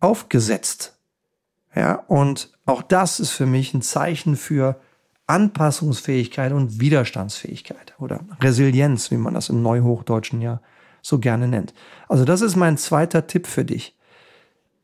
aufgesetzt. 0.00 0.98
Ja, 1.74 2.04
und 2.06 2.52
auch 2.66 2.82
das 2.82 3.20
ist 3.20 3.30
für 3.30 3.46
mich 3.46 3.74
ein 3.74 3.82
Zeichen 3.82 4.36
für 4.36 4.80
Anpassungsfähigkeit 5.26 6.52
und 6.52 6.80
Widerstandsfähigkeit 6.80 7.94
oder 7.98 8.20
Resilienz, 8.40 9.10
wie 9.10 9.16
man 9.16 9.34
das 9.34 9.48
im 9.48 9.62
Neuhochdeutschen 9.62 10.40
ja 10.40 10.60
so 11.00 11.18
gerne 11.18 11.48
nennt. 11.48 11.74
Also 12.08 12.24
das 12.24 12.40
ist 12.40 12.56
mein 12.56 12.76
zweiter 12.76 13.26
Tipp 13.26 13.46
für 13.46 13.64
dich. 13.64 13.94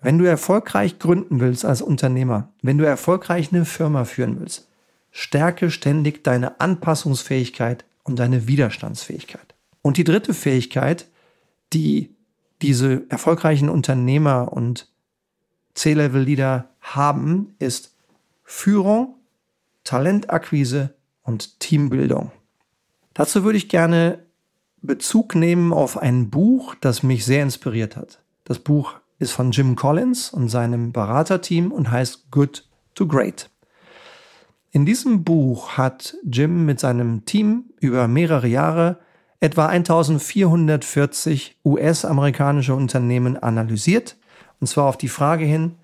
Wenn 0.02 0.18
du 0.18 0.24
erfolgreich 0.24 0.98
gründen 0.98 1.40
willst 1.40 1.64
als 1.64 1.82
Unternehmer, 1.82 2.48
wenn 2.62 2.78
du 2.78 2.86
erfolgreich 2.86 3.52
eine 3.52 3.64
Firma 3.66 4.04
führen 4.04 4.40
willst, 4.40 4.68
stärke 5.10 5.70
ständig 5.70 6.24
deine 6.24 6.60
Anpassungsfähigkeit 6.60 7.84
und 8.04 8.18
deine 8.18 8.46
Widerstandsfähigkeit. 8.46 9.54
Und 9.82 9.96
die 9.96 10.04
dritte 10.04 10.32
Fähigkeit, 10.32 11.06
die 11.72 12.14
diese 12.62 13.04
erfolgreichen 13.08 13.68
Unternehmer 13.68 14.52
und 14.52 14.88
C-Level-Leader 15.74 16.68
haben, 16.80 17.54
ist 17.58 17.94
Führung, 18.44 19.16
Talentakquise 19.90 20.94
und 21.24 21.58
Teambildung. 21.58 22.30
Dazu 23.12 23.42
würde 23.42 23.58
ich 23.58 23.68
gerne 23.68 24.24
Bezug 24.82 25.34
nehmen 25.34 25.72
auf 25.72 25.98
ein 25.98 26.30
Buch, 26.30 26.76
das 26.80 27.02
mich 27.02 27.24
sehr 27.24 27.42
inspiriert 27.42 27.96
hat. 27.96 28.22
Das 28.44 28.60
Buch 28.60 28.94
ist 29.18 29.32
von 29.32 29.50
Jim 29.50 29.74
Collins 29.74 30.32
und 30.32 30.48
seinem 30.48 30.92
Beraterteam 30.92 31.72
und 31.72 31.90
heißt 31.90 32.30
Good 32.30 32.68
to 32.94 33.08
Great. 33.08 33.50
In 34.70 34.86
diesem 34.86 35.24
Buch 35.24 35.70
hat 35.70 36.14
Jim 36.22 36.64
mit 36.64 36.78
seinem 36.78 37.24
Team 37.24 37.64
über 37.80 38.06
mehrere 38.06 38.46
Jahre 38.46 39.00
etwa 39.40 39.66
1440 39.66 41.58
US-amerikanische 41.64 42.76
Unternehmen 42.76 43.36
analysiert, 43.36 44.16
und 44.60 44.68
zwar 44.68 44.84
auf 44.84 44.98
die 44.98 45.08
Frage 45.08 45.46
hin, 45.46 45.74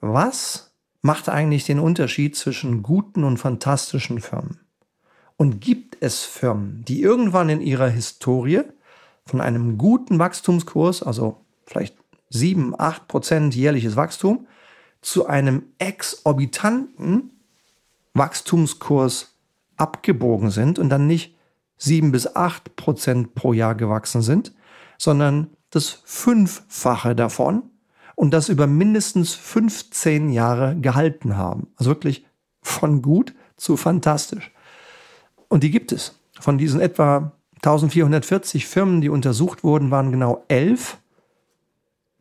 was 0.00 0.67
macht 1.02 1.28
eigentlich 1.28 1.64
den 1.64 1.78
Unterschied 1.78 2.36
zwischen 2.36 2.82
guten 2.82 3.24
und 3.24 3.38
fantastischen 3.38 4.20
Firmen? 4.20 4.60
Und 5.36 5.60
gibt 5.60 5.96
es 6.00 6.24
Firmen, 6.24 6.84
die 6.86 7.00
irgendwann 7.00 7.48
in 7.48 7.60
ihrer 7.60 7.88
Historie 7.88 8.62
von 9.24 9.40
einem 9.40 9.78
guten 9.78 10.18
Wachstumskurs, 10.18 11.02
also 11.02 11.44
vielleicht 11.66 11.96
7, 12.30 12.74
8 12.78 13.06
Prozent 13.08 13.54
jährliches 13.54 13.94
Wachstum, 13.94 14.46
zu 15.00 15.26
einem 15.26 15.62
exorbitanten 15.78 17.30
Wachstumskurs 18.14 19.36
abgebogen 19.76 20.50
sind 20.50 20.78
und 20.78 20.88
dann 20.88 21.06
nicht 21.06 21.36
7 21.76 22.10
bis 22.10 22.34
8 22.34 22.74
Prozent 22.74 23.34
pro 23.34 23.52
Jahr 23.52 23.76
gewachsen 23.76 24.22
sind, 24.22 24.52
sondern 24.98 25.50
das 25.70 26.02
Fünffache 26.04 27.14
davon 27.14 27.70
und 28.18 28.32
das 28.32 28.48
über 28.48 28.66
mindestens 28.66 29.34
15 29.34 30.30
Jahre 30.30 30.74
gehalten 30.74 31.36
haben. 31.36 31.68
Also 31.76 31.90
wirklich 31.90 32.26
von 32.60 33.00
gut 33.00 33.32
zu 33.56 33.76
fantastisch. 33.76 34.50
Und 35.46 35.62
die 35.62 35.70
gibt 35.70 35.92
es. 35.92 36.18
Von 36.40 36.58
diesen 36.58 36.80
etwa 36.80 37.30
1440 37.58 38.66
Firmen, 38.66 39.00
die 39.00 39.08
untersucht 39.08 39.62
wurden, 39.62 39.92
waren 39.92 40.10
genau 40.10 40.44
elf 40.48 40.98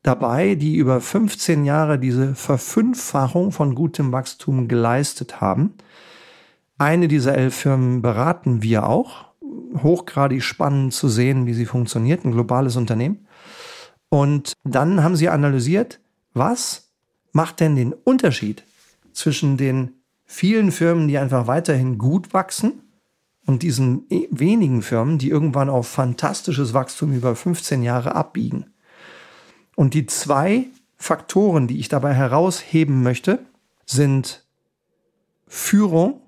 dabei, 0.04 0.54
die 0.54 0.76
über 0.76 1.02
15 1.02 1.66
Jahre 1.66 1.98
diese 1.98 2.36
Verfünffachung 2.36 3.52
von 3.52 3.74
gutem 3.74 4.12
Wachstum 4.12 4.68
geleistet 4.68 5.42
haben. 5.42 5.74
Eine 6.78 7.08
dieser 7.08 7.36
elf 7.36 7.56
Firmen 7.56 8.04
beraten 8.04 8.62
wir 8.62 8.88
auch. 8.88 9.26
Hochgradig 9.82 10.44
spannend 10.44 10.94
zu 10.94 11.08
sehen, 11.08 11.48
wie 11.48 11.56
sie 11.56 11.66
funktioniert, 11.66 12.24
ein 12.24 12.34
globales 12.34 12.76
Unternehmen. 12.76 13.27
Und 14.10 14.54
dann 14.64 15.04
haben 15.04 15.16
sie 15.16 15.30
analysiert, 15.30 16.00
was 16.34 16.90
macht 17.32 17.60
denn 17.60 17.76
den 17.76 17.94
Unterschied 17.94 18.64
zwischen 19.14 19.58
den 19.58 19.94
vielen 20.26 20.72
Firmen, 20.72 21.08
die 21.08 21.18
einfach 21.18 21.48
weiterhin 21.48 21.98
gut 21.98 22.34
wachsen 22.34 22.84
und 23.46 23.64
diesen 23.64 24.06
wenigen 24.30 24.82
Firmen, 24.82 25.18
die 25.18 25.30
irgendwann 25.30 25.70
auf 25.70 25.88
fantastisches 25.88 26.74
Wachstum 26.74 27.14
über 27.14 27.36
15 27.36 27.82
Jahre 27.82 28.16
abbiegen. 28.16 28.68
Und 29.76 29.94
die 29.94 30.06
zwei 30.06 30.66
Faktoren, 30.98 31.68
die 31.68 31.80
ich 31.80 31.90
dabei 31.90 32.14
herausheben 32.14 33.04
möchte, 33.04 33.40
sind 33.86 34.46
Führung 35.48 36.22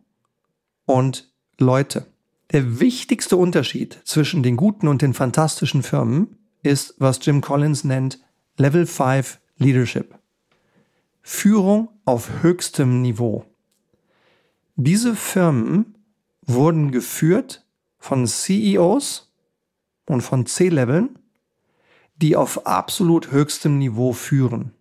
und 0.86 1.30
Leute. 1.60 2.06
Der 2.52 2.80
wichtigste 2.80 3.38
Unterschied 3.38 4.00
zwischen 4.06 4.42
den 4.44 4.56
guten 4.56 4.88
und 4.88 5.02
den 5.02 5.14
fantastischen 5.14 5.84
Firmen 5.84 6.39
ist, 6.64 6.96
was 6.98 7.20
Jim 7.26 7.42
Collins 7.42 7.84
nennt 7.84 8.20
Level 8.58 8.86
5 8.86 9.40
Leadership. 9.58 10.18
Führung 11.22 11.90
auf 12.06 12.42
höchstem 12.42 13.02
Niveau. 13.02 13.46
Diese 14.76 15.16
Firmen 15.16 15.98
wurden 16.46 16.92
geführt 16.92 17.66
von 17.98 18.26
CEOs 18.26 19.32
und 20.06 20.22
von 20.22 20.46
C-Leveln, 20.46 21.20
die 22.16 22.36
auf 22.36 22.66
absolut 22.66 23.32
höchstem 23.32 23.78
Niveau 23.78 24.14
führen. 24.14 24.74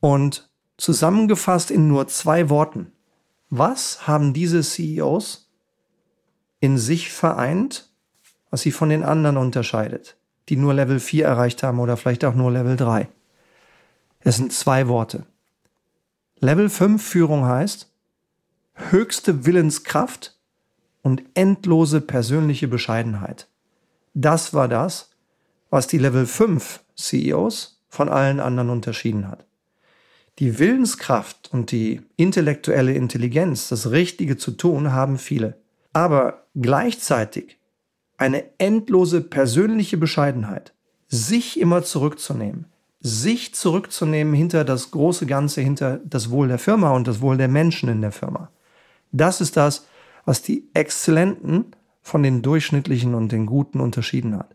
Und 0.00 0.48
zusammengefasst 0.76 1.70
in 1.70 1.88
nur 1.88 2.08
zwei 2.08 2.48
Worten. 2.50 2.92
Was 3.50 4.06
haben 4.06 4.32
diese 4.32 4.62
CEOs 4.62 5.50
in 6.60 6.78
sich 6.78 7.12
vereint, 7.12 7.90
was 8.50 8.62
sie 8.62 8.72
von 8.72 8.88
den 8.88 9.02
anderen 9.02 9.36
unterscheidet, 9.36 10.16
die 10.48 10.56
nur 10.56 10.74
Level 10.74 11.00
4 11.00 11.24
erreicht 11.24 11.62
haben 11.62 11.80
oder 11.80 11.96
vielleicht 11.96 12.24
auch 12.24 12.34
nur 12.34 12.50
Level 12.52 12.76
3? 12.76 13.08
Es 14.20 14.36
sind 14.36 14.52
zwei 14.52 14.88
Worte. 14.88 15.26
Level 16.40 16.68
5 16.68 17.02
Führung 17.02 17.44
heißt 17.44 17.90
höchste 18.74 19.46
Willenskraft 19.46 20.36
und 21.02 21.22
endlose 21.34 22.00
persönliche 22.00 22.68
Bescheidenheit. 22.68 23.48
Das 24.14 24.54
war 24.54 24.68
das, 24.68 25.10
was 25.70 25.86
die 25.86 25.98
Level 25.98 26.26
5 26.26 26.80
CEOs 26.96 27.82
von 27.88 28.08
allen 28.08 28.40
anderen 28.40 28.70
unterschieden 28.70 29.28
hat. 29.28 29.44
Die 30.38 30.58
Willenskraft 30.58 31.50
und 31.52 31.70
die 31.70 32.02
intellektuelle 32.16 32.94
Intelligenz, 32.94 33.68
das 33.68 33.90
Richtige 33.90 34.36
zu 34.36 34.52
tun, 34.52 34.92
haben 34.92 35.18
viele. 35.18 35.60
Aber 35.92 36.46
gleichzeitig 36.56 37.58
eine 38.16 38.44
endlose 38.58 39.20
persönliche 39.20 39.96
Bescheidenheit, 39.96 40.72
sich 41.08 41.58
immer 41.58 41.82
zurückzunehmen, 41.82 42.66
sich 43.00 43.54
zurückzunehmen 43.54 44.34
hinter 44.34 44.64
das 44.64 44.90
große 44.90 45.26
Ganze, 45.26 45.60
hinter 45.60 46.00
das 46.04 46.30
Wohl 46.30 46.48
der 46.48 46.58
Firma 46.58 46.90
und 46.92 47.06
das 47.06 47.20
Wohl 47.20 47.36
der 47.36 47.48
Menschen 47.48 47.88
in 47.88 48.00
der 48.00 48.12
Firma. 48.12 48.50
Das 49.12 49.40
ist 49.40 49.56
das, 49.56 49.86
was 50.24 50.42
die 50.42 50.68
Exzellenten 50.74 51.66
von 52.02 52.22
den 52.22 52.42
Durchschnittlichen 52.42 53.14
und 53.14 53.32
den 53.32 53.46
Guten 53.46 53.80
unterschieden 53.80 54.36
hat. 54.36 54.54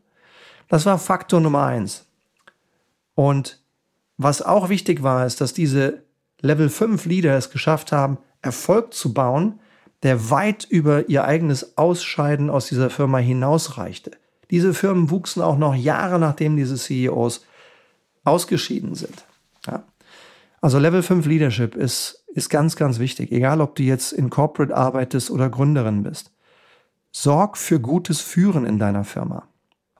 Das 0.68 0.86
war 0.86 1.00
Faktor 1.00 1.40
Nummer 1.40 1.66
eins. 1.66 2.06
Und 3.16 3.62
was 4.18 4.42
auch 4.42 4.70
wichtig 4.70 5.04
war, 5.04 5.26
ist, 5.26 5.42
dass 5.42 5.54
diese 5.54 6.04
Level 6.42 6.70
5 6.70 7.06
Leader 7.06 7.36
es 7.38 7.50
geschafft 7.52 7.92
haben, 7.92 8.18
Erfolg 8.42 8.94
zu 8.94 9.14
bauen, 9.14 9.60
der 10.04 10.30
weit 10.30 10.66
über 10.66 11.10
ihr 11.10 11.26
eigenes 11.26 11.78
Ausscheiden 11.78 12.50
aus 12.50 12.68
dieser 12.68 12.90
Firma 12.90 13.18
hinausreichte. 13.18 14.12
Diese 14.50 14.74
Firmen 14.74 15.10
wuchsen 15.10 15.42
auch 15.42 15.58
noch 15.58 15.76
Jahre 15.76 16.20
nachdem 16.20 16.58
diese 16.58 16.76
CEOs 16.76 17.46
ausgeschieden 18.24 18.96
sind. 18.96 19.26
Ja. 19.68 19.84
Also 20.62 20.80
Level 20.80 21.04
5 21.04 21.26
Leadership 21.26 21.76
ist 21.76 22.20
ist 22.34 22.50
ganz, 22.50 22.76
ganz 22.76 23.00
wichtig. 23.00 23.32
Egal, 23.32 23.62
ob 23.62 23.76
du 23.76 23.84
jetzt 23.84 24.12
in 24.12 24.30
Corporate 24.30 24.76
arbeitest 24.76 25.32
oder 25.32 25.50
Gründerin 25.50 26.04
bist. 26.04 26.32
Sorg 27.12 27.58
für 27.58 27.80
gutes 27.80 28.22
Führen 28.22 28.66
in 28.66 28.80
deiner 28.80 29.04
Firma. 29.04 29.48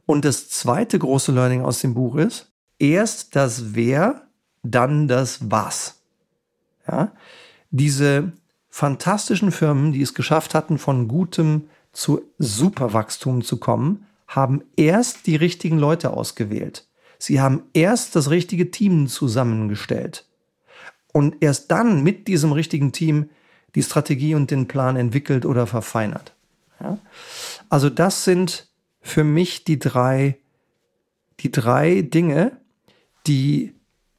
Und 0.06 0.26
das 0.26 0.50
zweite 0.50 1.00
große 1.00 1.32
Learning 1.32 1.62
aus 1.64 1.82
dem 1.82 1.94
Buch 1.94 2.16
ist, 2.16 2.52
erst 2.78 3.36
das 3.36 3.76
Wer, 3.76 4.28
dann 4.64 5.08
das 5.08 5.52
Was. 5.52 6.02
Ja? 6.88 7.12
Diese 7.72 8.32
fantastischen 8.70 9.52
Firmen, 9.52 9.92
die 9.92 10.02
es 10.02 10.14
geschafft 10.14 10.54
hatten, 10.54 10.78
von 10.78 11.08
gutem 11.08 11.70
zu 11.92 12.22
Superwachstum 12.38 13.44
zu 13.44 13.58
kommen, 13.58 14.06
haben 14.28 14.64
erst 14.76 15.26
die 15.28 15.36
richtigen 15.36 15.80
Leute 15.80 16.12
ausgewählt. 16.12 16.86
Sie 17.18 17.42
haben 17.42 17.64
erst 17.74 18.16
das 18.16 18.30
richtige 18.30 18.72
Team 18.72 19.08
zusammengestellt 19.08 20.26
und 21.12 21.38
erst 21.42 21.72
dann 21.72 22.04
mit 22.04 22.28
diesem 22.28 22.52
richtigen 22.52 22.92
Team 22.92 23.30
die 23.76 23.84
Strategie 23.84 24.36
und 24.36 24.52
den 24.52 24.68
Plan 24.68 24.96
entwickelt 24.96 25.46
oder 25.46 25.68
verfeinert. 25.68 26.34
Ja? 26.80 26.98
Also 27.70 27.90
das 27.90 28.24
sind 28.24 28.68
für 29.02 29.24
mich 29.24 29.64
die 29.64 29.80
drei, 29.80 30.38
die 31.40 31.52
drei 31.52 32.02
Dinge, 32.02 32.54
die 33.28 33.74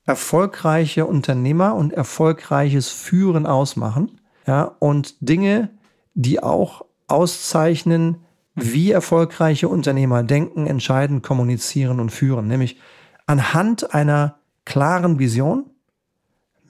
erfolgreiche 0.04 1.06
Unternehmer 1.06 1.74
und 1.74 1.92
erfolgreiches 1.92 2.88
Führen 2.88 3.46
ausmachen. 3.46 4.19
Ja, 4.50 4.74
und 4.80 5.14
Dinge, 5.20 5.68
die 6.14 6.42
auch 6.42 6.84
auszeichnen, 7.06 8.16
wie 8.56 8.90
erfolgreiche 8.90 9.68
Unternehmer 9.68 10.24
denken, 10.24 10.66
entscheiden, 10.66 11.22
kommunizieren 11.22 12.00
und 12.00 12.10
führen, 12.10 12.48
nämlich 12.48 12.80
anhand 13.26 13.94
einer 13.94 14.40
klaren 14.64 15.20
Vision, 15.20 15.70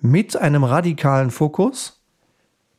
mit 0.02 0.36
einem 0.36 0.62
radikalen 0.62 1.30
Fokus, 1.30 2.04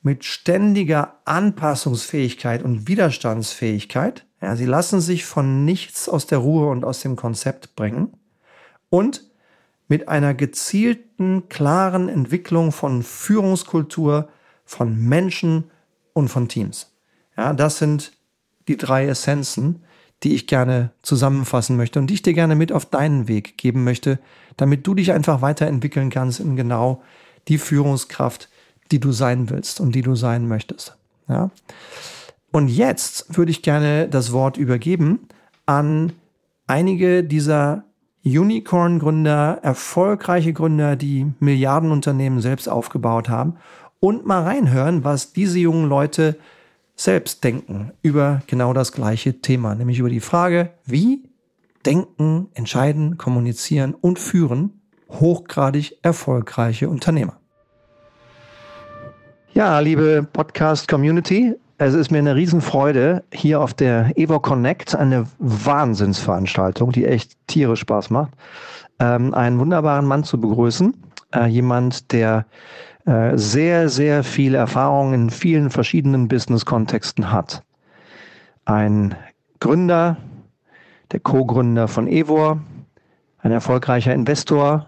mit 0.04 0.24
ständiger 0.24 1.16
Anpassungsfähigkeit 1.26 2.62
und 2.62 2.88
Widerstandsfähigkeit. 2.88 4.28
Ja, 4.40 4.56
sie 4.56 4.68
lassen 4.68 5.02
sich 5.02 5.26
von 5.26 5.66
nichts 5.66 6.10
aus 6.10 6.28
der 6.28 6.38
Ruhe 6.38 6.70
und 6.70 6.86
aus 6.86 7.00
dem 7.00 7.16
Konzept 7.16 7.76
bringen 7.76 8.14
und 8.92 9.32
mit 9.88 10.10
einer 10.10 10.36
gezielten, 10.36 11.50
klaren 11.50 12.08
Entwicklung 12.08 12.72
von 12.72 13.02
Führungskultur, 13.02 14.30
von 14.72 14.98
Menschen 14.98 15.66
und 16.14 16.30
von 16.30 16.48
Teams. 16.48 16.94
Ja, 17.36 17.52
das 17.52 17.78
sind 17.78 18.14
die 18.70 18.78
drei 18.78 19.06
Essenzen, 19.06 19.84
die 20.24 20.34
ich 20.34 20.48
gerne 20.48 20.92
zusammenfassen 21.02 21.76
möchte 21.76 22.00
und 22.00 22.08
die 22.08 22.14
ich 22.14 22.22
dir 22.22 22.34
gerne 22.34 22.56
mit 22.56 22.72
auf 22.72 22.86
deinen 22.86 23.28
Weg 23.28 23.58
geben 23.58 23.84
möchte, 23.84 24.18
damit 24.56 24.88
du 24.88 24.96
dich 24.96 25.12
einfach 25.12 25.42
weiterentwickeln 25.42 26.10
kannst 26.10 26.40
in 26.40 26.56
genau 26.56 27.02
die 27.50 27.58
Führungskraft, 27.58 28.48
die 28.92 29.00
du 29.00 29.12
sein 29.12 29.50
willst 29.50 29.82
und 29.82 29.94
die 29.94 30.04
du 30.04 30.16
sein 30.16 30.48
möchtest. 30.48 30.96
Ja? 31.28 31.52
Und 32.52 32.70
jetzt 32.70 33.36
würde 33.36 33.52
ich 33.52 33.64
gerne 33.64 34.08
das 34.08 34.32
Wort 34.32 34.56
übergeben 34.56 35.28
an 35.66 36.14
einige 36.66 37.26
dieser 37.26 37.84
Unicorn-Gründer, 38.24 39.60
erfolgreiche 39.64 40.54
Gründer, 40.54 40.96
die 40.96 41.34
Milliardenunternehmen 41.40 42.40
selbst 42.40 42.70
aufgebaut 42.70 43.28
haben 43.28 43.58
und 44.02 44.26
mal 44.26 44.44
reinhören, 44.44 45.06
was 45.06 45.32
diese 45.32 45.60
jungen 45.60 45.88
Leute 45.88 46.36
selbst 46.96 47.44
denken 47.44 47.92
über 48.02 48.42
genau 48.48 48.74
das 48.74 48.92
gleiche 48.92 49.40
Thema, 49.42 49.74
nämlich 49.76 50.00
über 50.00 50.10
die 50.10 50.20
Frage, 50.20 50.72
wie 50.86 51.30
denken, 51.86 52.50
entscheiden, 52.54 53.18
kommunizieren 53.18 53.94
und 53.94 54.20
führen 54.20 54.82
hochgradig 55.10 55.98
erfolgreiche 56.02 56.90
Unternehmer. 56.90 57.38
Ja, 59.54 59.80
liebe 59.80 60.28
Podcast-Community, 60.32 61.56
es 61.78 61.94
ist 61.94 62.12
mir 62.12 62.20
eine 62.20 62.36
Riesenfreude, 62.36 63.24
hier 63.34 63.60
auf 63.60 63.74
der 63.74 64.18
Evo 64.18 64.40
Connect, 64.40 64.96
eine 64.96 65.26
Wahnsinnsveranstaltung, 65.40 66.92
die 66.92 67.06
echt 67.06 67.36
tierisch 67.48 67.82
Spaß 67.82 68.12
macht, 68.12 68.32
ähm, 69.00 69.34
einen 69.34 69.60
wunderbaren 69.60 70.06
Mann 70.06 70.24
zu 70.24 70.40
begrüßen. 70.40 70.96
Äh, 71.34 71.48
jemand, 71.48 72.12
der 72.12 72.46
äh, 73.06 73.38
sehr, 73.38 73.90
sehr 73.90 74.24
viel 74.24 74.56
Erfahrung 74.56 75.14
in 75.14 75.30
vielen 75.30 75.70
verschiedenen 75.70 76.28
Business-Kontexten 76.28 77.32
hat. 77.32 77.64
Ein 78.66 79.16
Gründer, 79.60 80.18
der 81.12 81.20
Co-Gründer 81.20 81.88
von 81.88 82.08
Evor, 82.08 82.62
ein 83.40 83.52
erfolgreicher 83.52 84.14
Investor 84.14 84.88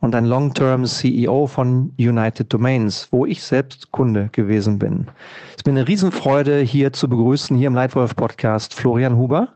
und 0.00 0.14
ein 0.14 0.24
Long-Term 0.24 0.84
CEO 0.84 1.46
von 1.46 1.92
United 1.98 2.52
Domains, 2.52 3.08
wo 3.10 3.26
ich 3.26 3.42
selbst 3.42 3.90
Kunde 3.90 4.28
gewesen 4.32 4.78
bin. 4.78 5.08
Es 5.50 5.56
ist 5.56 5.66
mir 5.66 5.72
eine 5.72 5.88
Riesenfreude, 5.88 6.60
hier 6.60 6.92
zu 6.92 7.08
begrüßen, 7.08 7.56
hier 7.56 7.66
im 7.66 7.74
Lightwolf 7.74 8.14
Podcast, 8.14 8.74
Florian 8.74 9.16
Huber. 9.16 9.48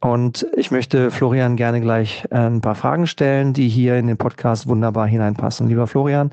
Und 0.00 0.46
ich 0.56 0.70
möchte 0.70 1.10
Florian 1.10 1.56
gerne 1.56 1.82
gleich 1.82 2.24
ein 2.32 2.62
paar 2.62 2.74
Fragen 2.74 3.06
stellen, 3.06 3.52
die 3.52 3.68
hier 3.68 3.96
in 3.96 4.06
den 4.06 4.16
Podcast 4.16 4.66
wunderbar 4.66 5.06
hineinpassen. 5.06 5.68
Lieber 5.68 5.86
Florian, 5.86 6.32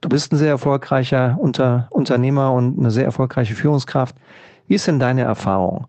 Du 0.00 0.08
bist 0.08 0.32
ein 0.32 0.36
sehr 0.36 0.50
erfolgreicher 0.50 1.36
Unter 1.40 1.88
Unternehmer 1.90 2.52
und 2.52 2.78
eine 2.78 2.90
sehr 2.90 3.04
erfolgreiche 3.04 3.54
Führungskraft. 3.54 4.14
Wie 4.68 4.74
ist 4.74 4.86
denn 4.86 5.00
deine 5.00 5.22
Erfahrung? 5.22 5.88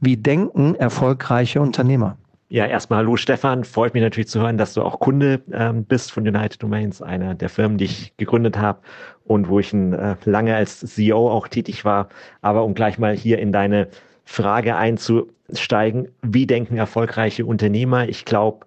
Wie 0.00 0.18
denken 0.18 0.74
erfolgreiche 0.74 1.60
Unternehmer? 1.60 2.18
Ja, 2.50 2.66
erstmal 2.66 2.98
hallo 2.98 3.16
Stefan. 3.16 3.64
Freut 3.64 3.94
mich 3.94 4.02
natürlich 4.02 4.28
zu 4.28 4.40
hören, 4.40 4.58
dass 4.58 4.74
du 4.74 4.82
auch 4.82 5.00
Kunde 5.00 5.40
ähm, 5.52 5.84
bist 5.84 6.12
von 6.12 6.28
United 6.28 6.62
Domains, 6.62 7.00
einer 7.00 7.34
der 7.34 7.48
Firmen, 7.48 7.78
die 7.78 7.86
ich 7.86 8.16
gegründet 8.18 8.58
habe 8.58 8.80
und 9.24 9.48
wo 9.48 9.60
ich 9.60 9.72
ein, 9.72 9.94
äh, 9.94 10.16
lange 10.24 10.54
als 10.54 10.80
CEO 10.80 11.30
auch 11.30 11.48
tätig 11.48 11.86
war. 11.86 12.08
Aber 12.42 12.64
um 12.64 12.74
gleich 12.74 12.98
mal 12.98 13.16
hier 13.16 13.38
in 13.38 13.52
deine 13.52 13.88
Frage 14.24 14.76
einzusteigen, 14.76 16.08
wie 16.22 16.46
denken 16.46 16.76
erfolgreiche 16.76 17.46
Unternehmer? 17.46 18.08
Ich 18.08 18.26
glaube, 18.26 18.66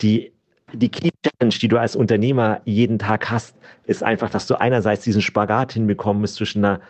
die 0.00 0.32
die 0.72 0.88
Key 0.90 1.10
Challenge, 1.22 1.54
die 1.54 1.68
du 1.68 1.78
als 1.78 1.96
Unternehmer 1.96 2.60
jeden 2.64 2.98
Tag 2.98 3.30
hast, 3.30 3.56
ist 3.88 4.02
einfach, 4.02 4.30
dass 4.30 4.46
du 4.46 4.60
einerseits 4.60 5.02
diesen 5.02 5.22
Spagat 5.22 5.72
hinbekommen 5.72 6.20
musst 6.20 6.36
zwischen 6.36 6.64
einer 6.64 6.80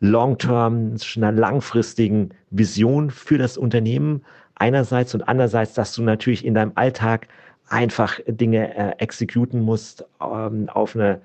Long-Term, 0.00 0.96
zwischen 0.96 1.24
einer 1.24 1.38
langfristigen 1.38 2.30
Vision 2.50 3.10
für 3.10 3.38
das 3.38 3.56
Unternehmen 3.56 4.24
einerseits 4.56 5.14
und 5.14 5.28
andererseits, 5.28 5.74
dass 5.74 5.94
du 5.94 6.02
natürlich 6.02 6.44
in 6.44 6.54
deinem 6.54 6.72
Alltag 6.74 7.28
einfach 7.68 8.18
Dinge 8.26 8.76
äh, 8.76 8.92
exekuten 8.98 9.60
musst 9.60 10.04
ähm, 10.20 10.68
auf 10.68 10.94
einer 10.94 11.20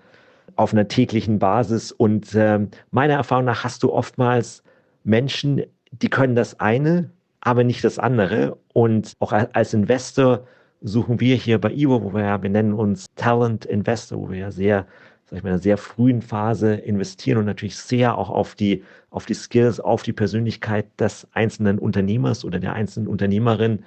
auf 0.55 0.73
einer 0.73 0.87
täglichen 0.87 1.39
Basis. 1.39 1.91
Und 1.91 2.35
ähm, 2.35 2.69
meiner 2.91 3.15
Erfahrung 3.15 3.45
nach 3.45 3.63
hast 3.63 3.81
du 3.81 3.91
oftmals 3.91 4.61
Menschen, 5.03 5.63
die 5.91 6.09
können 6.09 6.35
das 6.35 6.59
eine, 6.59 7.09
aber 7.41 7.63
nicht 7.63 7.83
das 7.83 7.97
andere. 7.97 8.57
Und 8.73 9.13
auch 9.19 9.31
als 9.31 9.73
Investor 9.73 10.45
suchen 10.81 11.19
wir 11.19 11.35
hier 11.35 11.59
bei 11.59 11.71
Ivo, 11.71 12.03
wo 12.03 12.13
wir 12.13 12.23
ja, 12.23 12.43
wir 12.43 12.49
nennen 12.49 12.73
uns 12.73 13.07
Talent 13.15 13.65
Investor, 13.65 14.19
wo 14.19 14.29
wir 14.29 14.39
ja 14.39 14.51
sehr, 14.51 14.85
sag 15.33 15.39
ich 15.39 15.43
mal, 15.43 15.49
in 15.49 15.53
einer 15.53 15.63
sehr 15.63 15.77
frühen 15.77 16.21
Phase 16.21 16.75
investieren 16.75 17.39
und 17.39 17.45
natürlich 17.45 17.75
sehr 17.75 18.19
auch 18.19 18.29
auf 18.29 18.53
die, 18.53 18.83
auf 19.09 19.25
die 19.25 19.33
Skills, 19.33 19.79
auf 19.79 20.03
die 20.03 20.13
Persönlichkeit 20.13 20.85
des 20.99 21.27
einzelnen 21.33 21.79
Unternehmers 21.79 22.45
oder 22.45 22.59
der 22.59 22.73
einzelnen 22.73 23.07
Unternehmerin 23.07 23.79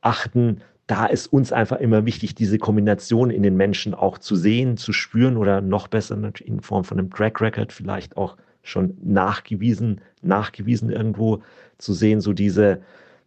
achten. 0.00 0.62
Da 0.86 1.04
ist 1.04 1.26
uns 1.26 1.52
einfach 1.52 1.80
immer 1.80 2.06
wichtig, 2.06 2.34
diese 2.34 2.56
Kombination 2.56 3.28
in 3.28 3.42
den 3.42 3.58
Menschen 3.58 3.92
auch 3.92 4.16
zu 4.16 4.36
sehen, 4.36 4.78
zu 4.78 4.94
spüren 4.94 5.36
oder 5.36 5.60
noch 5.60 5.88
besser 5.88 6.16
in 6.42 6.60
Form 6.60 6.82
von 6.82 6.98
einem 6.98 7.10
Track 7.10 7.42
Record 7.42 7.74
vielleicht 7.74 8.16
auch 8.16 8.38
schon 8.62 8.96
nachgewiesen, 9.04 10.00
nachgewiesen 10.22 10.88
irgendwo 10.88 11.42
zu 11.76 11.92
sehen, 11.92 12.22
so 12.22 12.32
diese, 12.32 12.80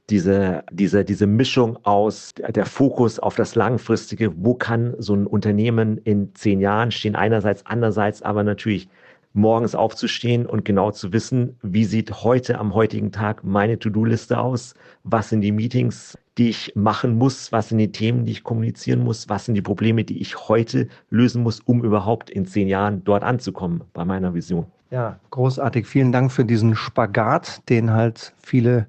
diese, 0.09 0.63
diese, 0.71 1.05
diese 1.05 1.27
Mischung 1.27 1.77
aus 1.83 2.33
der 2.35 2.65
Fokus 2.65 3.19
auf 3.19 3.35
das 3.35 3.55
Langfristige, 3.55 4.31
wo 4.35 4.53
kann 4.53 4.95
so 4.97 5.13
ein 5.13 5.27
Unternehmen 5.27 5.97
in 5.99 6.33
zehn 6.35 6.59
Jahren 6.59 6.91
stehen, 6.91 7.15
einerseits, 7.15 7.65
andererseits 7.65 8.21
aber 8.21 8.43
natürlich 8.43 8.89
morgens 9.33 9.75
aufzustehen 9.75 10.45
und 10.45 10.65
genau 10.65 10.91
zu 10.91 11.13
wissen, 11.13 11.57
wie 11.61 11.85
sieht 11.85 12.23
heute 12.23 12.57
am 12.57 12.73
heutigen 12.73 13.11
Tag 13.11 13.43
meine 13.43 13.77
To-Do-Liste 13.77 14.39
aus, 14.39 14.73
was 15.03 15.29
sind 15.29 15.41
die 15.41 15.51
Meetings, 15.51 16.17
die 16.37 16.49
ich 16.49 16.73
machen 16.75 17.17
muss, 17.17 17.51
was 17.51 17.69
sind 17.69 17.77
die 17.77 17.91
Themen, 17.91 18.25
die 18.25 18.31
ich 18.31 18.43
kommunizieren 18.43 19.03
muss, 19.03 19.29
was 19.29 19.45
sind 19.45 19.55
die 19.55 19.61
Probleme, 19.61 20.03
die 20.03 20.19
ich 20.19 20.49
heute 20.49 20.87
lösen 21.09 21.43
muss, 21.43 21.59
um 21.59 21.83
überhaupt 21.83 22.29
in 22.29 22.45
zehn 22.45 22.67
Jahren 22.67 23.03
dort 23.03 23.23
anzukommen 23.23 23.83
bei 23.93 24.03
meiner 24.03 24.33
Vision. 24.33 24.65
Ja, 24.91 25.19
großartig. 25.29 25.85
Vielen 25.85 26.11
Dank 26.11 26.31
für 26.31 26.45
diesen 26.45 26.75
Spagat, 26.75 27.61
den 27.69 27.91
halt 27.91 28.33
viele 28.41 28.87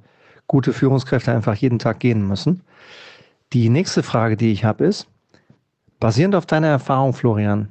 gute 0.50 0.72
Führungskräfte 0.72 1.30
einfach 1.30 1.54
jeden 1.54 1.78
Tag 1.78 2.00
gehen 2.00 2.26
müssen. 2.26 2.62
Die 3.52 3.68
nächste 3.68 4.02
Frage, 4.02 4.36
die 4.36 4.50
ich 4.50 4.64
habe, 4.64 4.84
ist, 4.84 5.06
basierend 6.00 6.34
auf 6.34 6.44
deiner 6.44 6.66
Erfahrung, 6.66 7.12
Florian, 7.12 7.68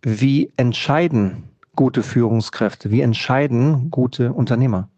wie 0.00 0.50
entscheiden 0.56 1.50
gute 1.76 2.02
Führungskräfte, 2.02 2.90
wie 2.90 3.02
entscheiden 3.02 3.90
gute 3.90 4.32
Unternehmer? 4.32 4.88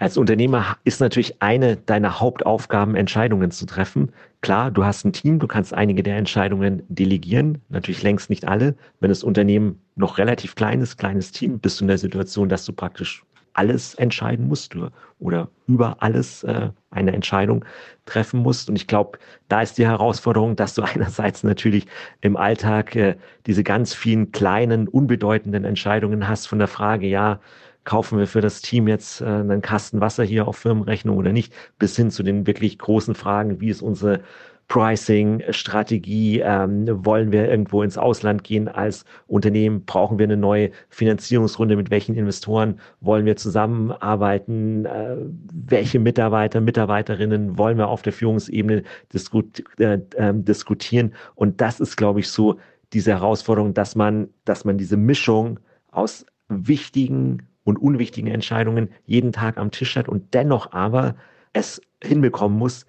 Als 0.00 0.16
Unternehmer 0.16 0.76
ist 0.82 1.00
natürlich 1.00 1.40
eine 1.40 1.76
deiner 1.76 2.18
Hauptaufgaben, 2.18 2.96
Entscheidungen 2.96 3.52
zu 3.52 3.64
treffen. 3.64 4.10
Klar, 4.40 4.72
du 4.72 4.84
hast 4.84 5.04
ein 5.04 5.12
Team, 5.12 5.38
du 5.38 5.46
kannst 5.46 5.72
einige 5.72 6.02
der 6.02 6.16
Entscheidungen 6.16 6.82
delegieren, 6.88 7.62
natürlich 7.68 8.02
längst 8.02 8.28
nicht 8.28 8.44
alle. 8.44 8.74
Wenn 8.98 9.10
das 9.10 9.22
Unternehmen 9.22 9.80
noch 9.94 10.18
relativ 10.18 10.56
klein 10.56 10.80
ist, 10.80 10.96
kleines 10.96 11.30
Team, 11.30 11.60
bist 11.60 11.78
du 11.78 11.84
in 11.84 11.88
der 11.88 11.98
Situation, 11.98 12.48
dass 12.48 12.64
du 12.64 12.72
praktisch 12.72 13.22
alles 13.58 13.94
entscheiden 13.94 14.46
musst 14.46 14.76
oder 15.18 15.48
über 15.66 15.96
alles 15.98 16.44
äh, 16.44 16.70
eine 16.90 17.12
Entscheidung 17.12 17.64
treffen 18.06 18.40
musst. 18.40 18.68
Und 18.70 18.76
ich 18.76 18.86
glaube, 18.86 19.18
da 19.48 19.62
ist 19.62 19.78
die 19.78 19.86
Herausforderung, 19.86 20.54
dass 20.54 20.74
du 20.74 20.82
einerseits 20.94 21.42
natürlich 21.42 21.86
im 22.20 22.36
Alltag 22.36 22.94
äh, 22.94 23.16
diese 23.46 23.64
ganz 23.64 23.94
vielen 23.94 24.30
kleinen, 24.30 24.86
unbedeutenden 24.86 25.64
Entscheidungen 25.64 26.28
hast 26.28 26.46
von 26.46 26.60
der 26.60 26.68
Frage, 26.68 27.08
ja, 27.08 27.40
kaufen 27.82 28.18
wir 28.18 28.26
für 28.28 28.40
das 28.40 28.60
Team 28.60 28.86
jetzt 28.86 29.22
äh, 29.22 29.24
einen 29.24 29.60
Kasten 29.60 30.00
Wasser 30.00 30.22
hier 30.22 30.46
auf 30.46 30.56
Firmenrechnung 30.56 31.16
oder 31.16 31.32
nicht, 31.32 31.52
bis 31.80 31.96
hin 31.96 32.12
zu 32.12 32.22
den 32.22 32.46
wirklich 32.46 32.78
großen 32.78 33.16
Fragen, 33.16 33.60
wie 33.60 33.70
ist 33.70 33.82
unsere 33.82 34.20
Pricing, 34.68 35.42
Strategie, 35.48 36.40
ähm, 36.40 36.86
wollen 37.04 37.32
wir 37.32 37.48
irgendwo 37.48 37.82
ins 37.82 37.96
Ausland 37.96 38.44
gehen 38.44 38.68
als 38.68 39.06
Unternehmen, 39.26 39.86
brauchen 39.86 40.18
wir 40.18 40.24
eine 40.24 40.36
neue 40.36 40.70
Finanzierungsrunde, 40.90 41.74
mit 41.74 41.90
welchen 41.90 42.14
Investoren 42.14 42.78
wollen 43.00 43.24
wir 43.24 43.36
zusammenarbeiten, 43.36 44.84
äh, 44.84 45.16
welche 45.52 45.98
Mitarbeiter, 45.98 46.60
Mitarbeiterinnen 46.60 47.56
wollen 47.56 47.78
wir 47.78 47.88
auf 47.88 48.02
der 48.02 48.12
Führungsebene 48.12 48.82
diskut 49.12 49.64
äh, 49.78 50.00
äh, 50.16 50.34
diskutieren. 50.34 51.14
Und 51.34 51.62
das 51.62 51.80
ist, 51.80 51.96
glaube 51.96 52.20
ich, 52.20 52.28
so 52.28 52.58
diese 52.92 53.12
Herausforderung, 53.12 53.72
dass 53.72 53.96
man, 53.96 54.28
dass 54.44 54.66
man 54.66 54.76
diese 54.76 54.98
Mischung 54.98 55.60
aus 55.90 56.26
wichtigen 56.48 57.48
und 57.64 57.78
unwichtigen 57.78 58.30
Entscheidungen 58.30 58.90
jeden 59.06 59.32
Tag 59.32 59.56
am 59.56 59.70
Tisch 59.70 59.96
hat 59.96 60.08
und 60.08 60.34
dennoch 60.34 60.72
aber 60.72 61.16
es 61.54 61.80
hinbekommen 62.02 62.58
muss, 62.58 62.86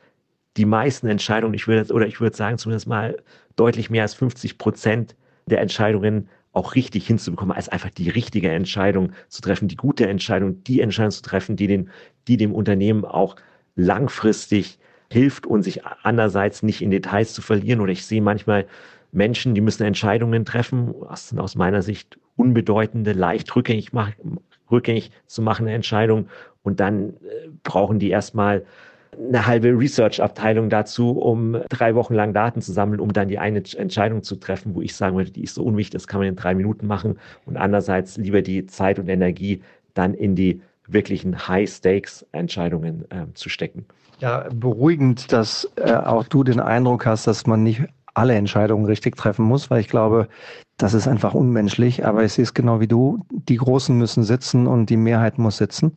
die 0.57 0.65
meisten 0.65 1.07
Entscheidungen, 1.07 1.53
ich 1.53 1.67
würde, 1.67 1.93
oder 1.93 2.07
ich 2.07 2.19
würde 2.19 2.35
sagen 2.35 2.57
zumindest 2.57 2.87
mal 2.87 3.17
deutlich 3.55 3.89
mehr 3.89 4.03
als 4.03 4.13
50 4.13 4.57
Prozent 4.57 5.15
der 5.45 5.61
Entscheidungen 5.61 6.29
auch 6.51 6.75
richtig 6.75 7.05
hinzubekommen, 7.05 7.55
als 7.55 7.69
einfach 7.69 7.89
die 7.89 8.09
richtige 8.09 8.49
Entscheidung 8.49 9.11
zu 9.27 9.41
treffen, 9.41 9.67
die 9.67 9.75
gute 9.75 10.07
Entscheidung, 10.07 10.63
die 10.63 10.81
Entscheidung 10.81 11.11
zu 11.11 11.21
treffen, 11.21 11.55
die, 11.55 11.67
den, 11.67 11.89
die 12.27 12.37
dem 12.37 12.53
Unternehmen 12.53 13.05
auch 13.05 13.35
langfristig 13.75 14.79
hilft 15.11 15.45
und 15.45 15.63
sich 15.63 15.85
andererseits 16.03 16.63
nicht 16.63 16.81
in 16.81 16.91
Details 16.91 17.33
zu 17.33 17.41
verlieren. 17.41 17.81
Oder 17.81 17.91
ich 17.91 18.05
sehe 18.05 18.21
manchmal 18.21 18.65
Menschen, 19.11 19.55
die 19.55 19.61
müssen 19.61 19.83
Entscheidungen 19.83 20.45
treffen, 20.45 20.93
was 20.99 21.29
sind 21.29 21.39
aus 21.39 21.55
meiner 21.55 21.81
Sicht 21.81 22.19
unbedeutende, 22.35 23.13
leicht 23.13 23.55
rückgängig, 23.55 23.91
rückgängig 24.71 25.11
zu 25.25 25.41
machende 25.41 25.71
Entscheidungen. 25.71 26.29
Und 26.61 26.79
dann 26.79 27.13
äh, 27.13 27.49
brauchen 27.63 27.99
die 27.99 28.09
erstmal 28.09 28.65
eine 29.17 29.45
halbe 29.45 29.69
Research-Abteilung 29.69 30.69
dazu, 30.69 31.11
um 31.11 31.57
drei 31.69 31.95
Wochen 31.95 32.13
lang 32.13 32.33
Daten 32.33 32.61
zu 32.61 32.71
sammeln, 32.71 32.99
um 32.99 33.11
dann 33.11 33.27
die 33.27 33.39
eine 33.39 33.63
Entscheidung 33.77 34.23
zu 34.23 34.35
treffen, 34.35 34.75
wo 34.75 34.81
ich 34.81 34.95
sagen 34.95 35.17
würde, 35.17 35.31
die 35.31 35.43
ist 35.43 35.55
so 35.55 35.63
unwichtig, 35.63 35.93
das 35.93 36.07
kann 36.07 36.19
man 36.19 36.27
in 36.27 36.35
drei 36.35 36.53
Minuten 36.55 36.87
machen. 36.87 37.17
Und 37.45 37.57
andererseits 37.57 38.17
lieber 38.17 38.41
die 38.41 38.65
Zeit 38.65 38.99
und 38.99 39.09
Energie 39.09 39.61
dann 39.93 40.13
in 40.13 40.35
die 40.35 40.61
wirklichen 40.87 41.47
High-Stakes-Entscheidungen 41.47 43.05
äh, 43.11 43.33
zu 43.33 43.49
stecken. 43.49 43.85
Ja, 44.19 44.47
beruhigend, 44.53 45.31
dass 45.31 45.69
äh, 45.75 45.93
auch 45.93 46.25
du 46.25 46.43
den 46.43 46.59
Eindruck 46.59 47.05
hast, 47.05 47.27
dass 47.27 47.47
man 47.47 47.63
nicht 47.63 47.83
alle 48.13 48.35
Entscheidungen 48.35 48.85
richtig 48.85 49.15
treffen 49.15 49.45
muss, 49.45 49.69
weil 49.69 49.79
ich 49.79 49.87
glaube, 49.87 50.27
das 50.77 50.93
ist 50.93 51.07
einfach 51.07 51.33
unmenschlich. 51.33 52.05
Aber 52.05 52.23
ich 52.23 52.33
sehe 52.33 52.43
es 52.43 52.53
genau 52.53 52.79
wie 52.79 52.87
du. 52.87 53.25
Die 53.31 53.57
Großen 53.57 53.97
müssen 53.97 54.23
sitzen 54.23 54.67
und 54.67 54.89
die 54.89 54.97
Mehrheit 54.97 55.37
muss 55.37 55.57
sitzen. 55.57 55.95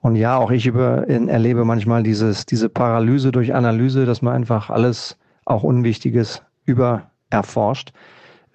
Und 0.00 0.16
ja, 0.16 0.36
auch 0.36 0.50
ich 0.50 0.66
über, 0.66 1.08
erlebe 1.08 1.64
manchmal 1.64 2.02
dieses, 2.02 2.46
diese 2.46 2.68
Paralyse 2.68 3.32
durch 3.32 3.54
Analyse, 3.54 4.06
dass 4.06 4.22
man 4.22 4.34
einfach 4.34 4.70
alles, 4.70 5.16
auch 5.44 5.62
Unwichtiges, 5.62 6.42
über 6.64 7.10
erforscht. 7.30 7.92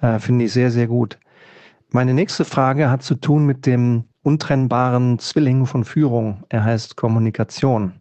Äh, 0.02 0.20
Finde 0.20 0.46
ich 0.46 0.54
sehr, 0.54 0.72
sehr 0.72 0.88
gut. 0.88 1.18
Meine 1.90 2.14
nächste 2.14 2.46
Frage 2.46 2.90
hat 2.90 3.04
zu 3.04 3.16
tun 3.16 3.46
mit 3.46 3.66
dem 3.66 4.06
untrennbaren 4.24 5.20
Zwilling 5.20 5.66
von 5.66 5.84
Führung. 5.84 6.44
Er 6.50 6.64
heißt 6.64 6.96
Kommunikation. 6.96 7.94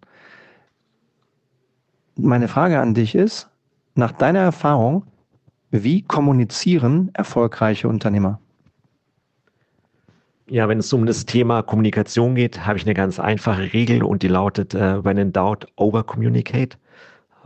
Meine 2.17 2.49
Frage 2.49 2.79
an 2.79 2.95
dich 2.95 3.15
ist, 3.15 3.49
nach 3.95 4.13
deiner 4.13 4.41
Erfahrung, 4.41 5.05
wie 5.71 6.03
kommunizieren 6.03 7.11
erfolgreiche 7.15 7.89
Unternehmer? 7.89 8.41
Ja, 10.53 10.69
wenn 10.69 10.79
es 10.79 10.93
um 10.93 11.07
das 11.07 11.27
Thema 11.27 11.63
Kommunikation 11.63 12.35
geht, 12.35 12.67
habe 12.67 12.77
ich 12.77 12.85
eine 12.85 12.95
ganz 12.95 13.21
einfache 13.21 13.73
Regel 13.73 14.03
und 14.03 14.25
die 14.25 14.29
lautet, 14.29 14.75
äh, 14.75 15.05
when 15.05 15.17
in 15.17 15.33
doubt, 15.33 15.69
over 15.77 16.03
communicate. 16.03 16.77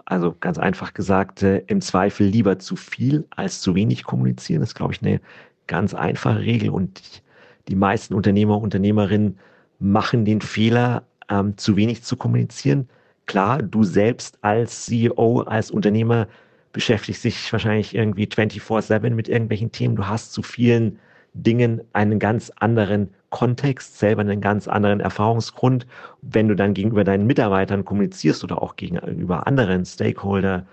Also 0.07 0.35
ganz 0.41 0.59
einfach 0.59 0.95
gesagt, 0.95 1.43
äh, 1.43 1.59
im 1.67 1.83
Zweifel 1.83 2.27
lieber 2.27 2.59
zu 2.59 2.77
viel 2.77 3.27
als 3.29 3.61
zu 3.61 3.75
wenig 3.75 4.05
kommunizieren. 4.05 4.61
Das 4.61 4.71
ist, 4.71 4.75
glaube 4.75 4.95
ich, 4.95 5.03
eine 5.03 5.21
ganz 5.67 5.93
einfache 5.93 6.41
Regel 6.41 6.71
und 6.71 7.23
die 7.69 7.77
meisten 7.77 8.15
Unternehmer, 8.15 8.59
Unternehmerinnen 8.59 9.39
machen 9.81 10.25
den 10.25 10.41
Fehler, 10.41 11.05
ähm, 11.29 11.59
zu 11.59 11.77
wenig 11.77 12.05
zu 12.05 12.17
kommunizieren. 12.17 12.89
Klar, 13.27 13.63
du 13.63 13.85
selbst 13.85 14.39
als 14.41 14.87
CEO, 14.87 15.43
als 15.43 15.71
Unternehmer 15.71 16.27
beschäftigst 16.73 17.25
dich 17.25 17.53
wahrscheinlich 17.53 17.95
irgendwie 17.95 18.27
24-7 18.27 19.11
mit 19.11 19.29
irgendwelchen 19.29 19.73
Themen. 19.73 19.95
Du 19.97 20.07
hast 20.07 20.33
zu 20.33 20.43
vielen 20.43 20.99
Dingen 21.35 21.83
einen 21.93 22.19
ganz 22.19 22.51
anderen 22.57 23.11
Kontext, 23.31 23.99
selber 23.99 24.23
einen 24.23 24.41
ganz 24.41 24.69
anderen 24.69 25.01
Erfahrungsgrund. 25.01 25.87
Wenn 26.23 26.49
du 26.49 26.55
dann 26.55 26.75
gegenüber 26.75 27.05
deinen 27.05 27.27
Mitarbeitern 27.27 27.85
kommunizierst 27.85 28.45
oder 28.45 28.63
auch 28.63 28.77
gegenüber 28.77 29.47
anderen 29.47 29.85
Stakeholder, 29.85 30.65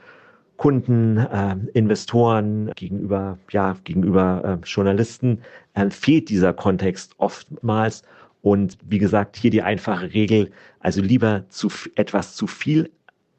Kunden, 0.58 1.18
äh, 1.18 1.56
Investoren, 1.74 2.72
gegenüber, 2.76 3.40
ja, 3.50 3.76
gegenüber 3.84 4.60
äh, 4.62 4.66
Journalisten, 4.66 5.42
äh, 5.74 5.90
fehlt 5.90 6.30
dieser 6.30 6.54
Kontext 6.54 7.16
oftmals. 7.18 8.04
Und 8.44 8.78
wie 8.88 9.00
gesagt, 9.00 9.38
hier 9.38 9.50
die 9.50 9.64
einfache 9.64 10.14
Regel, 10.14 10.52
also 10.80 11.02
lieber 11.02 11.46
zu 11.50 11.70
etwas 11.96 12.36
zu 12.36 12.46
viel 12.46 12.92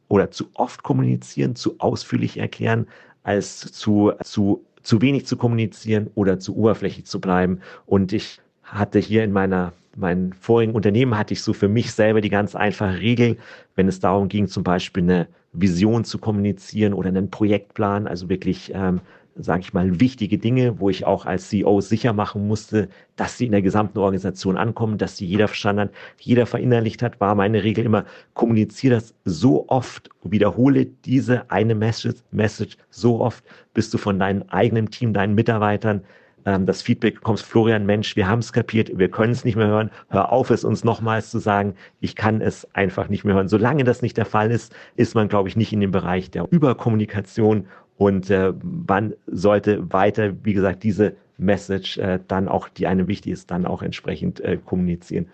oder 0.08 0.32
zu 0.32 0.46
oft 0.54 0.82
kommunizieren, 0.82 1.54
zu 1.54 1.76
ausführlich 1.78 2.38
erklären, 2.38 2.88
als 3.22 3.70
zu, 3.72 4.12
zu 4.24 4.64
zu 4.82 5.00
wenig 5.00 5.26
zu 5.26 5.36
kommunizieren 5.36 6.10
oder 6.14 6.38
zu 6.38 6.56
oberflächlich 6.56 7.06
zu 7.06 7.20
bleiben. 7.20 7.60
Und 7.86 8.12
ich 8.12 8.40
hatte 8.62 8.98
hier 8.98 9.24
in 9.24 9.32
meiner 9.32 9.72
meinen 9.96 10.32
vorigen 10.32 10.72
Unternehmen 10.72 11.16
hatte 11.18 11.34
ich 11.34 11.42
so 11.42 11.52
für 11.52 11.68
mich 11.68 11.92
selber 11.92 12.20
die 12.20 12.30
ganz 12.30 12.54
einfache 12.54 12.98
Regel, 12.98 13.36
wenn 13.74 13.88
es 13.88 14.00
darum 14.00 14.28
ging, 14.28 14.48
zum 14.48 14.62
Beispiel 14.62 15.02
eine 15.02 15.28
Vision 15.52 16.04
zu 16.04 16.18
kommunizieren 16.18 16.94
oder 16.94 17.08
einen 17.08 17.30
Projektplan, 17.30 18.06
also 18.06 18.28
wirklich 18.28 18.72
ähm, 18.74 19.00
sage 19.34 19.60
ich 19.60 19.72
mal, 19.72 20.00
wichtige 20.00 20.38
Dinge, 20.38 20.78
wo 20.78 20.90
ich 20.90 21.06
auch 21.06 21.26
als 21.26 21.48
CEO 21.48 21.80
sicher 21.80 22.12
machen 22.12 22.46
musste, 22.46 22.88
dass 23.16 23.38
sie 23.38 23.46
in 23.46 23.52
der 23.52 23.62
gesamten 23.62 23.98
Organisation 23.98 24.56
ankommen, 24.56 24.98
dass 24.98 25.16
sie 25.16 25.26
jeder 25.26 25.48
verstanden 25.48 25.82
hat, 25.82 25.90
jeder 26.18 26.46
verinnerlicht 26.46 27.02
hat, 27.02 27.20
war 27.20 27.34
meine 27.34 27.62
Regel 27.62 27.84
immer, 27.84 28.04
kommuniziere 28.34 28.94
das 28.94 29.14
so 29.24 29.68
oft, 29.68 30.10
wiederhole 30.22 30.86
diese 30.86 31.50
eine 31.50 31.74
Message, 31.74 32.20
Message 32.30 32.76
so 32.90 33.20
oft, 33.20 33.44
bis 33.74 33.90
du 33.90 33.98
von 33.98 34.18
deinem 34.18 34.44
eigenen 34.48 34.90
Team, 34.90 35.12
deinen 35.12 35.34
Mitarbeitern 35.34 36.02
ähm, 36.44 36.66
das 36.66 36.82
Feedback 36.82 37.16
bekommst, 37.16 37.44
Florian, 37.44 37.86
Mensch, 37.86 38.16
wir 38.16 38.28
haben 38.28 38.40
es 38.40 38.52
kapiert, 38.52 38.90
wir 38.96 39.10
können 39.10 39.32
es 39.32 39.44
nicht 39.44 39.56
mehr 39.56 39.68
hören, 39.68 39.90
hör 40.08 40.32
auf, 40.32 40.50
es 40.50 40.64
uns 40.64 40.84
nochmals 40.84 41.30
zu 41.30 41.38
sagen, 41.38 41.74
ich 42.00 42.16
kann 42.16 42.40
es 42.40 42.66
einfach 42.74 43.08
nicht 43.08 43.24
mehr 43.24 43.34
hören. 43.34 43.48
Solange 43.48 43.84
das 43.84 44.02
nicht 44.02 44.16
der 44.16 44.26
Fall 44.26 44.50
ist, 44.50 44.74
ist 44.96 45.14
man, 45.14 45.28
glaube 45.28 45.48
ich, 45.48 45.56
nicht 45.56 45.72
in 45.72 45.80
dem 45.80 45.90
Bereich 45.90 46.30
der 46.30 46.46
Überkommunikation 46.50 47.66
und 48.02 48.30
äh, 48.30 48.52
man 48.86 49.14
sollte 49.28 49.92
weiter, 49.92 50.32
wie 50.42 50.54
gesagt, 50.54 50.82
diese 50.82 51.14
Message 51.38 51.98
äh, 51.98 52.18
dann 52.26 52.48
auch, 52.48 52.68
die 52.68 52.88
einem 52.88 53.06
wichtig 53.06 53.32
ist, 53.32 53.50
dann 53.52 53.64
auch 53.64 53.80
entsprechend 53.80 54.40
äh, 54.40 54.58
kommunizieren. 54.64 55.28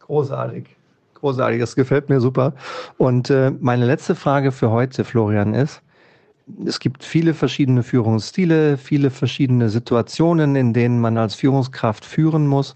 Großartig. 0.00 0.64
Großartig, 1.14 1.60
das 1.60 1.76
gefällt 1.76 2.08
mir 2.08 2.20
super. 2.20 2.52
Und 2.98 3.30
äh, 3.30 3.52
meine 3.60 3.86
letzte 3.86 4.16
Frage 4.16 4.50
für 4.50 4.70
heute, 4.70 5.04
Florian, 5.04 5.54
ist, 5.54 5.82
es 6.66 6.80
gibt 6.80 7.04
viele 7.04 7.32
verschiedene 7.32 7.84
Führungsstile, 7.84 8.76
viele 8.76 9.10
verschiedene 9.10 9.68
Situationen, 9.68 10.56
in 10.56 10.72
denen 10.72 11.00
man 11.00 11.16
als 11.16 11.36
Führungskraft 11.36 12.04
führen 12.04 12.48
muss. 12.48 12.74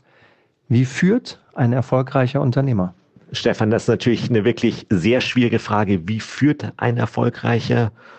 Wie 0.69 0.85
führt 0.85 1.41
ein 1.55 1.73
erfolgreicher 1.73 2.41
Unternehmer? 2.41 2.95
Stefan, 3.33 3.73
das 3.73 3.83
ist 3.83 3.89
natürlich 3.89 4.31
eine 4.31 4.45
wirklich 4.45 4.87
sehr 4.91 5.21
schwierige 5.21 5.59
Frage. 5.59 6.07
Wie 6.07 6.21
führt 6.21 6.73
ein 6.77 6.99
erfolgreicher 6.99 7.91
Unternehmer? 7.91 8.17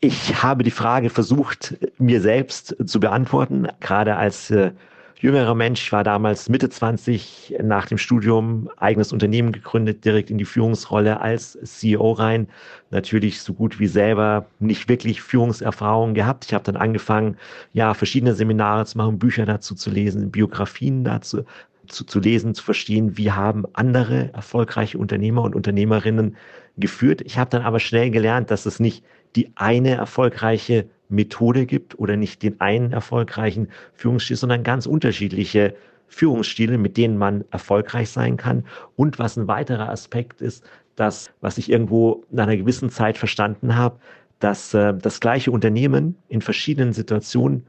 Ich 0.00 0.42
habe 0.42 0.62
die 0.62 0.70
Frage 0.70 1.10
versucht, 1.10 1.76
mir 1.98 2.20
selbst 2.20 2.76
zu 2.84 3.00
beantworten, 3.00 3.66
gerade 3.80 4.16
als 4.16 4.50
äh, 4.50 4.72
jüngerer 5.18 5.54
Mensch. 5.54 5.82
Ich 5.82 5.92
war 5.92 6.04
damals 6.04 6.48
Mitte 6.48 6.68
20 6.68 7.56
nach 7.62 7.86
dem 7.86 7.98
Studium, 7.98 8.68
eigenes 8.76 9.12
Unternehmen 9.12 9.52
gegründet, 9.52 10.04
direkt 10.04 10.30
in 10.30 10.38
die 10.38 10.44
Führungsrolle 10.44 11.20
als 11.20 11.58
CEO 11.62 12.12
rein. 12.12 12.48
Natürlich 12.90 13.40
so 13.40 13.54
gut 13.54 13.78
wie 13.80 13.86
selber 13.86 14.46
nicht 14.60 14.88
wirklich 14.88 15.22
Führungserfahrung 15.22 16.14
gehabt. 16.14 16.44
Ich 16.44 16.54
habe 16.54 16.64
dann 16.64 16.76
angefangen, 16.76 17.36
ja, 17.72 17.94
verschiedene 17.94 18.34
Seminare 18.34 18.84
zu 18.84 18.98
machen, 18.98 19.18
Bücher 19.18 19.46
dazu 19.46 19.74
zu 19.74 19.90
lesen, 19.90 20.30
Biografien 20.30 21.04
dazu 21.04 21.44
zu, 21.88 22.04
zu 22.04 22.20
lesen, 22.20 22.54
zu 22.54 22.64
verstehen, 22.64 23.16
wie 23.16 23.30
haben 23.30 23.64
andere 23.74 24.32
erfolgreiche 24.32 24.98
Unternehmer 24.98 25.42
und 25.42 25.54
Unternehmerinnen 25.54 26.36
geführt. 26.76 27.22
Ich 27.22 27.38
habe 27.38 27.50
dann 27.50 27.62
aber 27.62 27.80
schnell 27.80 28.10
gelernt, 28.10 28.50
dass 28.50 28.66
es 28.66 28.80
nicht 28.80 29.04
die 29.34 29.50
eine 29.54 29.94
erfolgreiche 29.94 30.86
Methode 31.08 31.66
gibt 31.66 31.98
oder 31.98 32.16
nicht 32.16 32.42
den 32.42 32.60
einen 32.60 32.92
erfolgreichen 32.92 33.68
Führungsstil, 33.94 34.36
sondern 34.36 34.62
ganz 34.62 34.86
unterschiedliche 34.86 35.74
Führungsstile, 36.08 36.78
mit 36.78 36.96
denen 36.96 37.18
man 37.18 37.44
erfolgreich 37.50 38.10
sein 38.10 38.36
kann. 38.36 38.64
Und 38.96 39.18
was 39.18 39.36
ein 39.36 39.48
weiterer 39.48 39.88
Aspekt 39.88 40.40
ist, 40.40 40.64
dass, 40.94 41.30
was 41.40 41.58
ich 41.58 41.70
irgendwo 41.70 42.24
nach 42.30 42.44
einer 42.44 42.56
gewissen 42.56 42.90
Zeit 42.90 43.18
verstanden 43.18 43.76
habe, 43.76 43.98
dass 44.38 44.74
äh, 44.74 44.94
das 44.94 45.20
gleiche 45.20 45.50
Unternehmen 45.50 46.16
in 46.28 46.40
verschiedenen 46.40 46.92
Situationen 46.92 47.66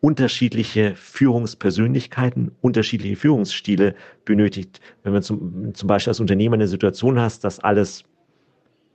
unterschiedliche 0.00 0.94
Führungspersönlichkeiten, 0.96 2.50
unterschiedliche 2.60 3.16
Führungsstile 3.16 3.94
benötigt. 4.26 4.80
Wenn 5.02 5.14
man 5.14 5.22
zum, 5.22 5.72
zum 5.74 5.86
Beispiel 5.86 6.10
als 6.10 6.20
Unternehmer 6.20 6.54
eine 6.54 6.68
Situation 6.68 7.18
hast, 7.18 7.42
dass 7.42 7.58
alles, 7.60 8.04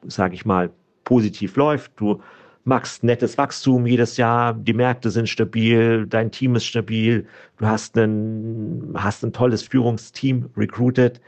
sage 0.08 0.36
ich 0.36 0.46
mal, 0.46 0.72
positiv 1.04 1.56
läuft, 1.56 1.92
du 1.98 2.22
machst 2.64 3.04
nettes 3.04 3.38
Wachstum 3.38 3.86
jedes 3.86 4.18
Jahr, 4.18 4.54
die 4.54 4.74
Märkte 4.74 5.10
sind 5.10 5.28
stabil, 5.28 6.06
dein 6.08 6.32
Team 6.32 6.56
ist 6.56 6.66
stabil, 6.66 7.26
du 7.58 7.66
hast 7.66 7.98
ein, 7.98 8.94
hast 8.96 9.24
ein 9.24 9.34
tolles 9.34 9.64
Führungsteam 9.64 10.50
recruited. 10.56 11.20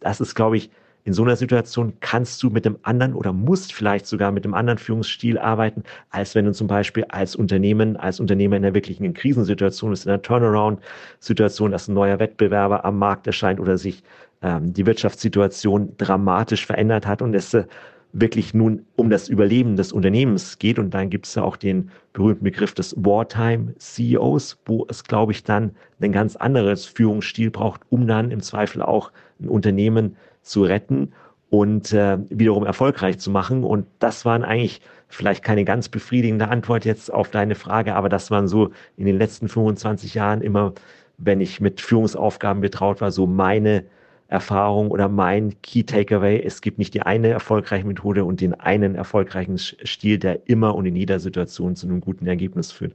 Das 0.00 0.20
ist, 0.20 0.34
glaube 0.34 0.58
ich, 0.58 0.70
in 1.04 1.14
so 1.14 1.22
einer 1.22 1.36
Situation 1.36 1.94
kannst 2.00 2.42
du 2.42 2.50
mit 2.50 2.66
dem 2.66 2.78
anderen 2.82 3.14
oder 3.14 3.32
musst 3.32 3.72
vielleicht 3.72 4.06
sogar 4.06 4.32
mit 4.32 4.44
dem 4.44 4.52
anderen 4.52 4.78
Führungsstil 4.78 5.38
arbeiten, 5.38 5.82
als 6.10 6.34
wenn 6.34 6.44
du 6.44 6.52
zum 6.52 6.66
Beispiel 6.66 7.04
als 7.08 7.34
Unternehmen, 7.34 7.96
als 7.96 8.20
Unternehmer 8.20 8.56
in 8.56 8.64
einer 8.64 8.74
wirklichen 8.74 9.14
Krisensituation 9.14 9.92
ist, 9.92 10.04
in 10.04 10.12
einer 10.12 10.22
Turnaround-Situation, 10.22 11.70
dass 11.70 11.88
ein 11.88 11.94
neuer 11.94 12.18
Wettbewerber 12.18 12.84
am 12.84 12.98
Markt 12.98 13.26
erscheint 13.26 13.60
oder 13.60 13.78
sich 13.78 14.02
ähm, 14.42 14.74
die 14.74 14.84
Wirtschaftssituation 14.84 15.96
dramatisch 15.96 16.66
verändert 16.66 17.06
hat 17.06 17.22
und 17.22 17.34
es 17.34 17.54
äh, 17.54 17.64
wirklich 18.12 18.54
nun 18.54 18.86
um 18.96 19.10
das 19.10 19.28
Überleben 19.28 19.76
des 19.76 19.92
Unternehmens 19.92 20.58
geht. 20.58 20.78
Und 20.78 20.90
dann 20.90 21.10
gibt 21.10 21.26
es 21.26 21.34
ja 21.34 21.42
auch 21.42 21.56
den 21.56 21.90
berühmten 22.12 22.44
Begriff 22.44 22.74
des 22.74 22.94
Wartime 22.96 23.74
CEOs, 23.78 24.58
wo 24.64 24.86
es, 24.88 25.04
glaube 25.04 25.32
ich, 25.32 25.44
dann 25.44 25.72
ein 26.00 26.12
ganz 26.12 26.36
anderes 26.36 26.86
Führungsstil 26.86 27.50
braucht, 27.50 27.82
um 27.90 28.06
dann 28.06 28.30
im 28.30 28.40
Zweifel 28.40 28.82
auch 28.82 29.12
ein 29.40 29.48
Unternehmen 29.48 30.16
zu 30.42 30.64
retten 30.64 31.12
und 31.50 31.92
äh, 31.92 32.18
wiederum 32.30 32.64
erfolgreich 32.64 33.18
zu 33.18 33.30
machen. 33.30 33.64
Und 33.64 33.86
das 33.98 34.24
waren 34.24 34.44
eigentlich 34.44 34.80
vielleicht 35.08 35.44
keine 35.44 35.64
ganz 35.64 35.88
befriedigende 35.88 36.48
Antwort 36.48 36.84
jetzt 36.84 37.12
auf 37.12 37.30
deine 37.30 37.56
Frage, 37.56 37.94
aber 37.96 38.08
das 38.08 38.30
waren 38.30 38.48
so 38.48 38.70
in 38.96 39.06
den 39.06 39.18
letzten 39.18 39.48
25 39.48 40.14
Jahren 40.14 40.40
immer, 40.40 40.72
wenn 41.18 41.40
ich 41.40 41.60
mit 41.60 41.80
Führungsaufgaben 41.80 42.62
betraut 42.62 43.00
war, 43.00 43.10
so 43.10 43.26
meine 43.26 43.84
Erfahrung 44.30 44.90
oder 44.90 45.08
mein 45.08 45.60
Key 45.62 45.82
Takeaway. 45.82 46.40
Es 46.40 46.60
gibt 46.60 46.78
nicht 46.78 46.94
die 46.94 47.02
eine 47.02 47.28
erfolgreiche 47.28 47.86
Methode 47.86 48.24
und 48.24 48.40
den 48.40 48.54
einen 48.54 48.94
erfolgreichen 48.94 49.58
Stil, 49.58 50.18
der 50.18 50.48
immer 50.48 50.74
und 50.76 50.86
in 50.86 50.94
jeder 50.94 51.18
Situation 51.18 51.74
zu 51.74 51.86
einem 51.86 52.00
guten 52.00 52.26
Ergebnis 52.26 52.70
führt. 52.70 52.94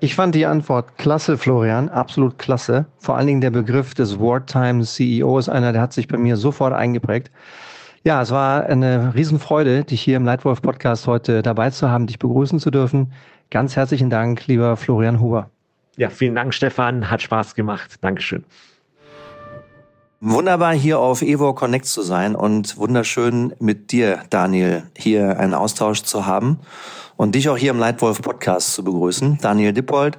Ich 0.00 0.14
fand 0.14 0.34
die 0.34 0.44
Antwort 0.44 0.98
klasse, 0.98 1.38
Florian, 1.38 1.88
absolut 1.88 2.38
klasse. 2.38 2.84
Vor 2.98 3.16
allen 3.16 3.26
Dingen 3.26 3.40
der 3.40 3.50
Begriff 3.50 3.94
des 3.94 4.20
Wartime 4.20 4.84
CEO 4.84 5.38
ist 5.38 5.48
einer, 5.48 5.72
der 5.72 5.80
hat 5.80 5.94
sich 5.94 6.06
bei 6.06 6.18
mir 6.18 6.36
sofort 6.36 6.74
eingeprägt. 6.74 7.30
Ja, 8.02 8.20
es 8.20 8.30
war 8.30 8.66
eine 8.66 9.14
Riesenfreude, 9.14 9.84
dich 9.84 10.02
hier 10.02 10.18
im 10.18 10.26
Leitwolf 10.26 10.60
Podcast 10.60 11.06
heute 11.06 11.40
dabei 11.40 11.70
zu 11.70 11.90
haben, 11.90 12.06
dich 12.06 12.18
begrüßen 12.18 12.60
zu 12.60 12.70
dürfen. 12.70 13.12
Ganz 13.50 13.76
herzlichen 13.76 14.10
Dank, 14.10 14.46
lieber 14.46 14.76
Florian 14.76 15.20
Huber. 15.20 15.48
Ja, 15.96 16.10
vielen 16.10 16.34
Dank, 16.34 16.52
Stefan. 16.52 17.10
Hat 17.10 17.22
Spaß 17.22 17.54
gemacht. 17.54 17.96
Dankeschön. 18.02 18.44
Wunderbar 20.26 20.72
hier 20.72 21.00
auf 21.00 21.20
Evo 21.20 21.52
Connect 21.52 21.84
zu 21.84 22.00
sein 22.00 22.34
und 22.34 22.78
wunderschön 22.78 23.54
mit 23.58 23.92
dir, 23.92 24.20
Daniel, 24.30 24.84
hier 24.96 25.38
einen 25.38 25.52
Austausch 25.52 26.02
zu 26.02 26.24
haben 26.24 26.60
und 27.18 27.34
dich 27.34 27.50
auch 27.50 27.58
hier 27.58 27.72
im 27.72 27.78
Leitwolf 27.78 28.22
Podcast 28.22 28.72
zu 28.72 28.82
begrüßen. 28.82 29.36
Daniel 29.42 29.74
Dippold, 29.74 30.18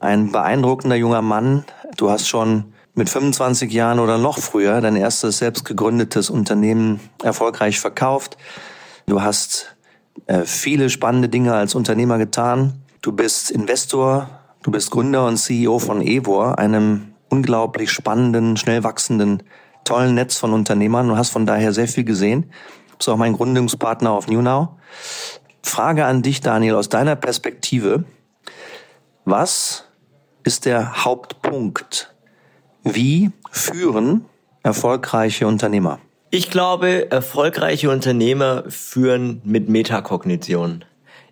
ein 0.00 0.32
beeindruckender 0.32 0.96
junger 0.96 1.22
Mann. 1.22 1.64
Du 1.96 2.10
hast 2.10 2.26
schon 2.26 2.72
mit 2.96 3.08
25 3.08 3.72
Jahren 3.72 4.00
oder 4.00 4.18
noch 4.18 4.38
früher 4.38 4.80
dein 4.80 4.96
erstes 4.96 5.38
selbst 5.38 5.64
gegründetes 5.64 6.30
Unternehmen 6.30 6.98
erfolgreich 7.22 7.78
verkauft. 7.78 8.36
Du 9.06 9.22
hast 9.22 9.76
äh, 10.26 10.40
viele 10.46 10.90
spannende 10.90 11.28
Dinge 11.28 11.54
als 11.54 11.76
Unternehmer 11.76 12.18
getan. 12.18 12.82
Du 13.02 13.12
bist 13.12 13.52
Investor, 13.52 14.28
du 14.64 14.72
bist 14.72 14.90
Gründer 14.90 15.28
und 15.28 15.36
CEO 15.36 15.78
von 15.78 16.02
Evor, 16.02 16.58
einem 16.58 17.12
unglaublich 17.28 17.90
spannenden, 17.90 18.56
schnell 18.56 18.84
wachsenden, 18.84 19.42
tollen 19.84 20.14
Netz 20.14 20.36
von 20.36 20.52
Unternehmern 20.52 21.10
und 21.10 21.16
hast 21.16 21.30
von 21.30 21.46
daher 21.46 21.72
sehr 21.72 21.88
viel 21.88 22.04
gesehen. 22.04 22.50
Bist 22.96 23.08
auch 23.08 23.16
mein 23.16 23.34
Gründungspartner 23.34 24.10
auf 24.10 24.26
NewNow. 24.28 24.68
Frage 25.62 26.04
an 26.04 26.22
dich, 26.22 26.40
Daniel, 26.40 26.74
aus 26.74 26.88
deiner 26.88 27.16
Perspektive. 27.16 28.04
Was 29.24 29.84
ist 30.44 30.64
der 30.64 31.04
Hauptpunkt? 31.04 32.14
Wie 32.82 33.30
führen 33.50 34.24
erfolgreiche 34.62 35.46
Unternehmer? 35.46 35.98
Ich 36.30 36.50
glaube, 36.50 37.10
erfolgreiche 37.10 37.90
Unternehmer 37.90 38.64
führen 38.68 39.40
mit 39.44 39.68
Metakognition. 39.68 40.84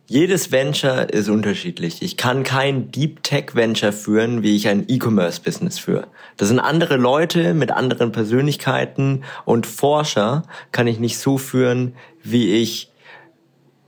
Jedes 0.09 0.53
Venture 0.53 1.12
ist 1.12 1.29
unterschiedlich. 1.29 2.01
Ich 2.01 2.16
kann 2.16 2.45
kein 2.45 2.92
Deep 2.92 3.25
Tech 3.25 3.55
Venture 3.57 3.92
führen, 3.92 4.45
wie 4.45 4.55
ich 4.55 4.69
ein 4.69 4.85
E-Commerce 4.87 5.40
Business 5.40 5.81
führe. 5.81 6.07
Das 6.37 6.47
sind 6.47 6.61
andere 6.61 6.97
Leute 6.97 7.55
mit 7.55 7.73
anderen 7.73 8.12
Persönlichkeiten 8.12 9.25
und 9.45 9.66
Forscher 9.66 10.45
kann 10.71 10.87
ich 10.87 11.01
nicht 11.01 11.19
so 11.19 11.38
führen, 11.38 11.97
wie 12.23 12.55
ich 12.55 12.92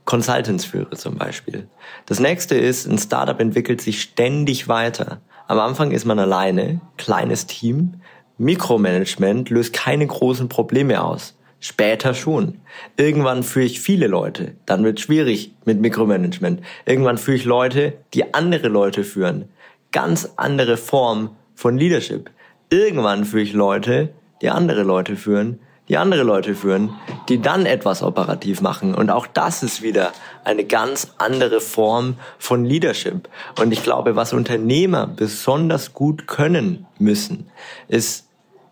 Consultants 0.03 0.65
führe 0.65 0.97
zum 0.97 1.17
Beispiel. 1.17 1.69
Das 2.05 2.19
nächste 2.19 2.55
ist, 2.55 2.85
ein 2.85 2.97
Startup 2.97 3.39
entwickelt 3.39 3.79
sich 3.79 4.01
ständig 4.01 4.67
weiter. 4.67 5.21
Am 5.47 5.57
Anfang 5.57 5.91
ist 5.91 6.03
man 6.03 6.19
alleine, 6.19 6.81
kleines 6.97 7.47
Team. 7.47 8.01
Mikromanagement 8.37 9.49
löst 9.49 9.71
keine 9.71 10.05
großen 10.05 10.49
Probleme 10.49 11.01
aus. 11.01 11.38
Später 11.61 12.13
schon. 12.13 12.61
Irgendwann 12.95 13.43
führe 13.43 13.65
ich 13.65 13.81
viele 13.81 14.07
Leute. 14.07 14.55
Dann 14.65 14.83
wird 14.83 14.99
schwierig 14.99 15.53
mit 15.65 15.81
Mikromanagement. 15.81 16.61
Irgendwann 16.85 17.17
führe 17.17 17.37
ich 17.37 17.45
Leute, 17.45 17.93
die 18.13 18.33
andere 18.33 18.69
Leute 18.69 19.03
führen. 19.03 19.49
Ganz 19.91 20.31
andere 20.37 20.77
Form 20.77 21.31
von 21.55 21.77
Leadership. 21.77 22.29
Irgendwann 22.69 23.25
führe 23.25 23.43
ich 23.43 23.53
Leute, 23.53 24.09
die 24.41 24.49
andere 24.49 24.83
Leute 24.83 25.17
führen, 25.17 25.59
die 25.89 25.97
andere 25.97 26.23
Leute 26.23 26.53
führen, 26.55 26.93
die 27.27 27.41
dann 27.41 27.65
etwas 27.65 28.03
operativ 28.03 28.61
machen. 28.61 28.93
Und 28.95 29.09
auch 29.09 29.27
das 29.27 29.63
ist 29.63 29.81
wieder 29.81 30.13
eine 30.45 30.63
ganz 30.63 31.13
andere 31.17 31.59
Form 31.59 32.15
von 32.37 32.63
Leadership. 32.63 33.27
Und 33.59 33.73
ich 33.73 33.83
glaube, 33.83 34.15
was 34.15 34.31
Unternehmer 34.31 35.07
besonders 35.07 35.93
gut 35.93 36.27
können 36.27 36.85
müssen, 36.99 37.49
ist 37.87 38.28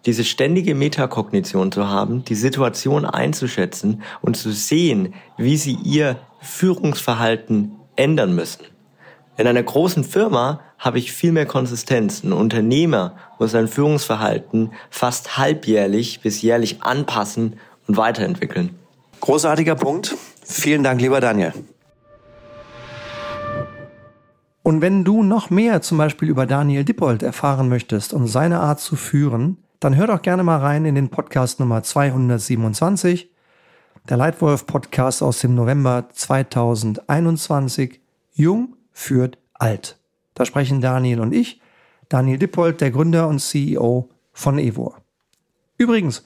diese 0.07 0.23
ständige 0.23 0.73
Metakognition 0.73 1.69
zu 1.71 1.89
haben, 1.89 2.23
die 2.23 2.35
Situation 2.35 3.05
einzuschätzen 3.05 4.01
und 4.21 4.37
zu 4.37 4.51
sehen, 4.53 5.13
wie 5.37 5.57
sie 5.57 5.77
ihr 5.83 6.15
Führungsverhalten 6.39 7.73
ändern 7.97 8.33
müssen. 8.33 8.63
In 9.37 9.47
einer 9.47 9.61
großen 9.61 10.05
Firma 10.05 10.61
habe 10.79 10.97
ich 10.97 11.11
viel 11.11 11.33
mehr 11.33 11.45
Konsistenz. 11.45 12.23
Ein 12.23 12.31
Unternehmer 12.31 13.17
muss 13.37 13.51
sein 13.51 13.67
Führungsverhalten 13.67 14.71
fast 14.89 15.37
halbjährlich 15.37 16.21
bis 16.21 16.41
jährlich 16.41 16.81
anpassen 16.83 17.57
und 17.87 17.97
weiterentwickeln. 17.97 18.79
Großartiger 19.19 19.75
Punkt. 19.75 20.15
Vielen 20.41 20.83
Dank, 20.83 21.01
lieber 21.01 21.19
Daniel. 21.19 21.53
Und 24.63 24.81
wenn 24.81 25.03
du 25.03 25.21
noch 25.21 25.49
mehr 25.49 25.81
zum 25.81 25.97
Beispiel 25.97 26.29
über 26.29 26.45
Daniel 26.45 26.85
Dippold 26.85 27.23
erfahren 27.23 27.67
möchtest 27.67 28.13
und 28.13 28.27
seine 28.27 28.61
Art 28.61 28.79
zu 28.79 28.95
führen, 28.95 29.57
dann 29.79 29.95
hör 29.95 30.07
doch 30.07 30.21
gerne 30.21 30.43
mal 30.43 30.57
rein 30.57 30.85
in 30.85 30.95
den 30.95 31.09
Podcast 31.09 31.59
Nummer 31.59 31.83
227, 31.83 33.29
der 34.09 34.17
Leitwolf 34.17 34.65
Podcast 34.65 35.21
aus 35.21 35.39
dem 35.39 35.53
November 35.53 36.09
2021, 36.11 37.99
Jung 38.33 38.75
führt 38.91 39.37
alt. 39.53 39.97
Da 40.33 40.45
sprechen 40.45 40.81
Daniel 40.81 41.19
und 41.19 41.33
ich, 41.33 41.61
Daniel 42.09 42.39
Dippold, 42.39 42.81
der 42.81 42.91
Gründer 42.91 43.27
und 43.27 43.39
CEO 43.39 44.09
von 44.33 44.57
Evor. 44.57 45.01
Übrigens, 45.77 46.23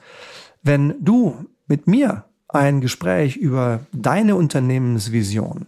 wenn 0.62 0.94
du 1.00 1.44
mit 1.66 1.86
mir 1.86 2.24
ein 2.48 2.80
Gespräch 2.80 3.36
über 3.36 3.80
deine 3.92 4.36
Unternehmensvision, 4.36 5.66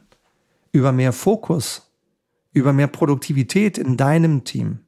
über 0.72 0.92
mehr 0.92 1.12
Fokus, 1.12 1.90
über 2.52 2.72
mehr 2.72 2.86
Produktivität 2.86 3.76
in 3.76 3.96
deinem 3.96 4.44
Team, 4.44 4.78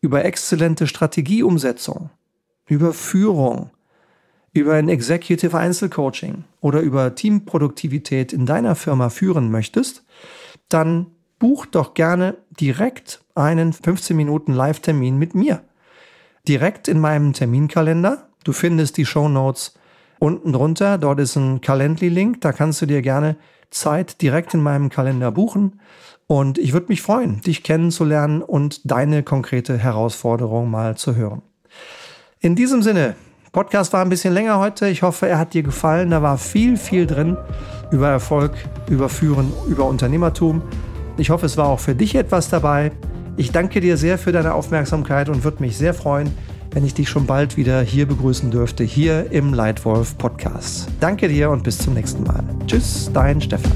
über 0.00 0.24
exzellente 0.24 0.86
Strategieumsetzung, 0.86 2.10
über 2.72 2.94
Führung, 2.94 3.68
über 4.54 4.74
ein 4.74 4.88
Executive 4.88 5.56
Einzelcoaching 5.56 6.44
oder 6.62 6.80
über 6.80 7.14
Teamproduktivität 7.14 8.32
in 8.32 8.46
deiner 8.46 8.76
Firma 8.76 9.10
führen 9.10 9.50
möchtest, 9.50 10.04
dann 10.70 11.08
buch 11.38 11.66
doch 11.66 11.92
gerne 11.92 12.38
direkt 12.58 13.20
einen 13.34 13.74
15 13.74 14.16
Minuten 14.16 14.54
Live-Termin 14.54 15.18
mit 15.18 15.34
mir. 15.34 15.62
Direkt 16.48 16.88
in 16.88 16.98
meinem 16.98 17.34
Terminkalender. 17.34 18.28
Du 18.42 18.52
findest 18.52 18.96
die 18.96 19.06
Show 19.06 19.28
Notes 19.28 19.74
unten 20.18 20.54
drunter. 20.54 20.96
Dort 20.96 21.20
ist 21.20 21.36
ein 21.36 21.60
Calendly-Link. 21.60 22.40
Da 22.40 22.52
kannst 22.52 22.80
du 22.80 22.86
dir 22.86 23.02
gerne 23.02 23.36
Zeit 23.70 24.22
direkt 24.22 24.54
in 24.54 24.62
meinem 24.62 24.88
Kalender 24.88 25.30
buchen. 25.30 25.78
Und 26.26 26.56
ich 26.56 26.72
würde 26.72 26.86
mich 26.88 27.02
freuen, 27.02 27.42
dich 27.42 27.62
kennenzulernen 27.62 28.40
und 28.40 28.90
deine 28.90 29.22
konkrete 29.22 29.76
Herausforderung 29.76 30.70
mal 30.70 30.96
zu 30.96 31.16
hören. 31.16 31.42
In 32.44 32.56
diesem 32.56 32.82
Sinne, 32.82 33.14
Podcast 33.52 33.92
war 33.92 34.02
ein 34.02 34.08
bisschen 34.08 34.34
länger 34.34 34.58
heute. 34.58 34.88
Ich 34.88 35.02
hoffe, 35.02 35.28
er 35.28 35.38
hat 35.38 35.54
dir 35.54 35.62
gefallen. 35.62 36.10
Da 36.10 36.22
war 36.22 36.38
viel, 36.38 36.76
viel 36.76 37.06
drin 37.06 37.36
über 37.92 38.08
Erfolg, 38.08 38.50
über 38.90 39.08
Führen, 39.08 39.52
über 39.68 39.84
Unternehmertum. 39.84 40.60
Ich 41.18 41.30
hoffe, 41.30 41.46
es 41.46 41.56
war 41.56 41.68
auch 41.68 41.78
für 41.78 41.94
dich 41.94 42.16
etwas 42.16 42.48
dabei. 42.48 42.90
Ich 43.36 43.52
danke 43.52 43.80
dir 43.80 43.96
sehr 43.96 44.18
für 44.18 44.32
deine 44.32 44.54
Aufmerksamkeit 44.54 45.28
und 45.28 45.44
würde 45.44 45.62
mich 45.62 45.76
sehr 45.76 45.94
freuen, 45.94 46.32
wenn 46.72 46.84
ich 46.84 46.94
dich 46.94 47.08
schon 47.08 47.26
bald 47.26 47.56
wieder 47.56 47.80
hier 47.80 48.06
begrüßen 48.08 48.50
dürfte, 48.50 48.82
hier 48.82 49.30
im 49.30 49.54
Leitwolf 49.54 50.18
Podcast. 50.18 50.88
Danke 50.98 51.28
dir 51.28 51.48
und 51.48 51.62
bis 51.62 51.78
zum 51.78 51.94
nächsten 51.94 52.24
Mal. 52.24 52.42
Tschüss, 52.66 53.08
dein 53.14 53.40
Stefan. 53.40 53.70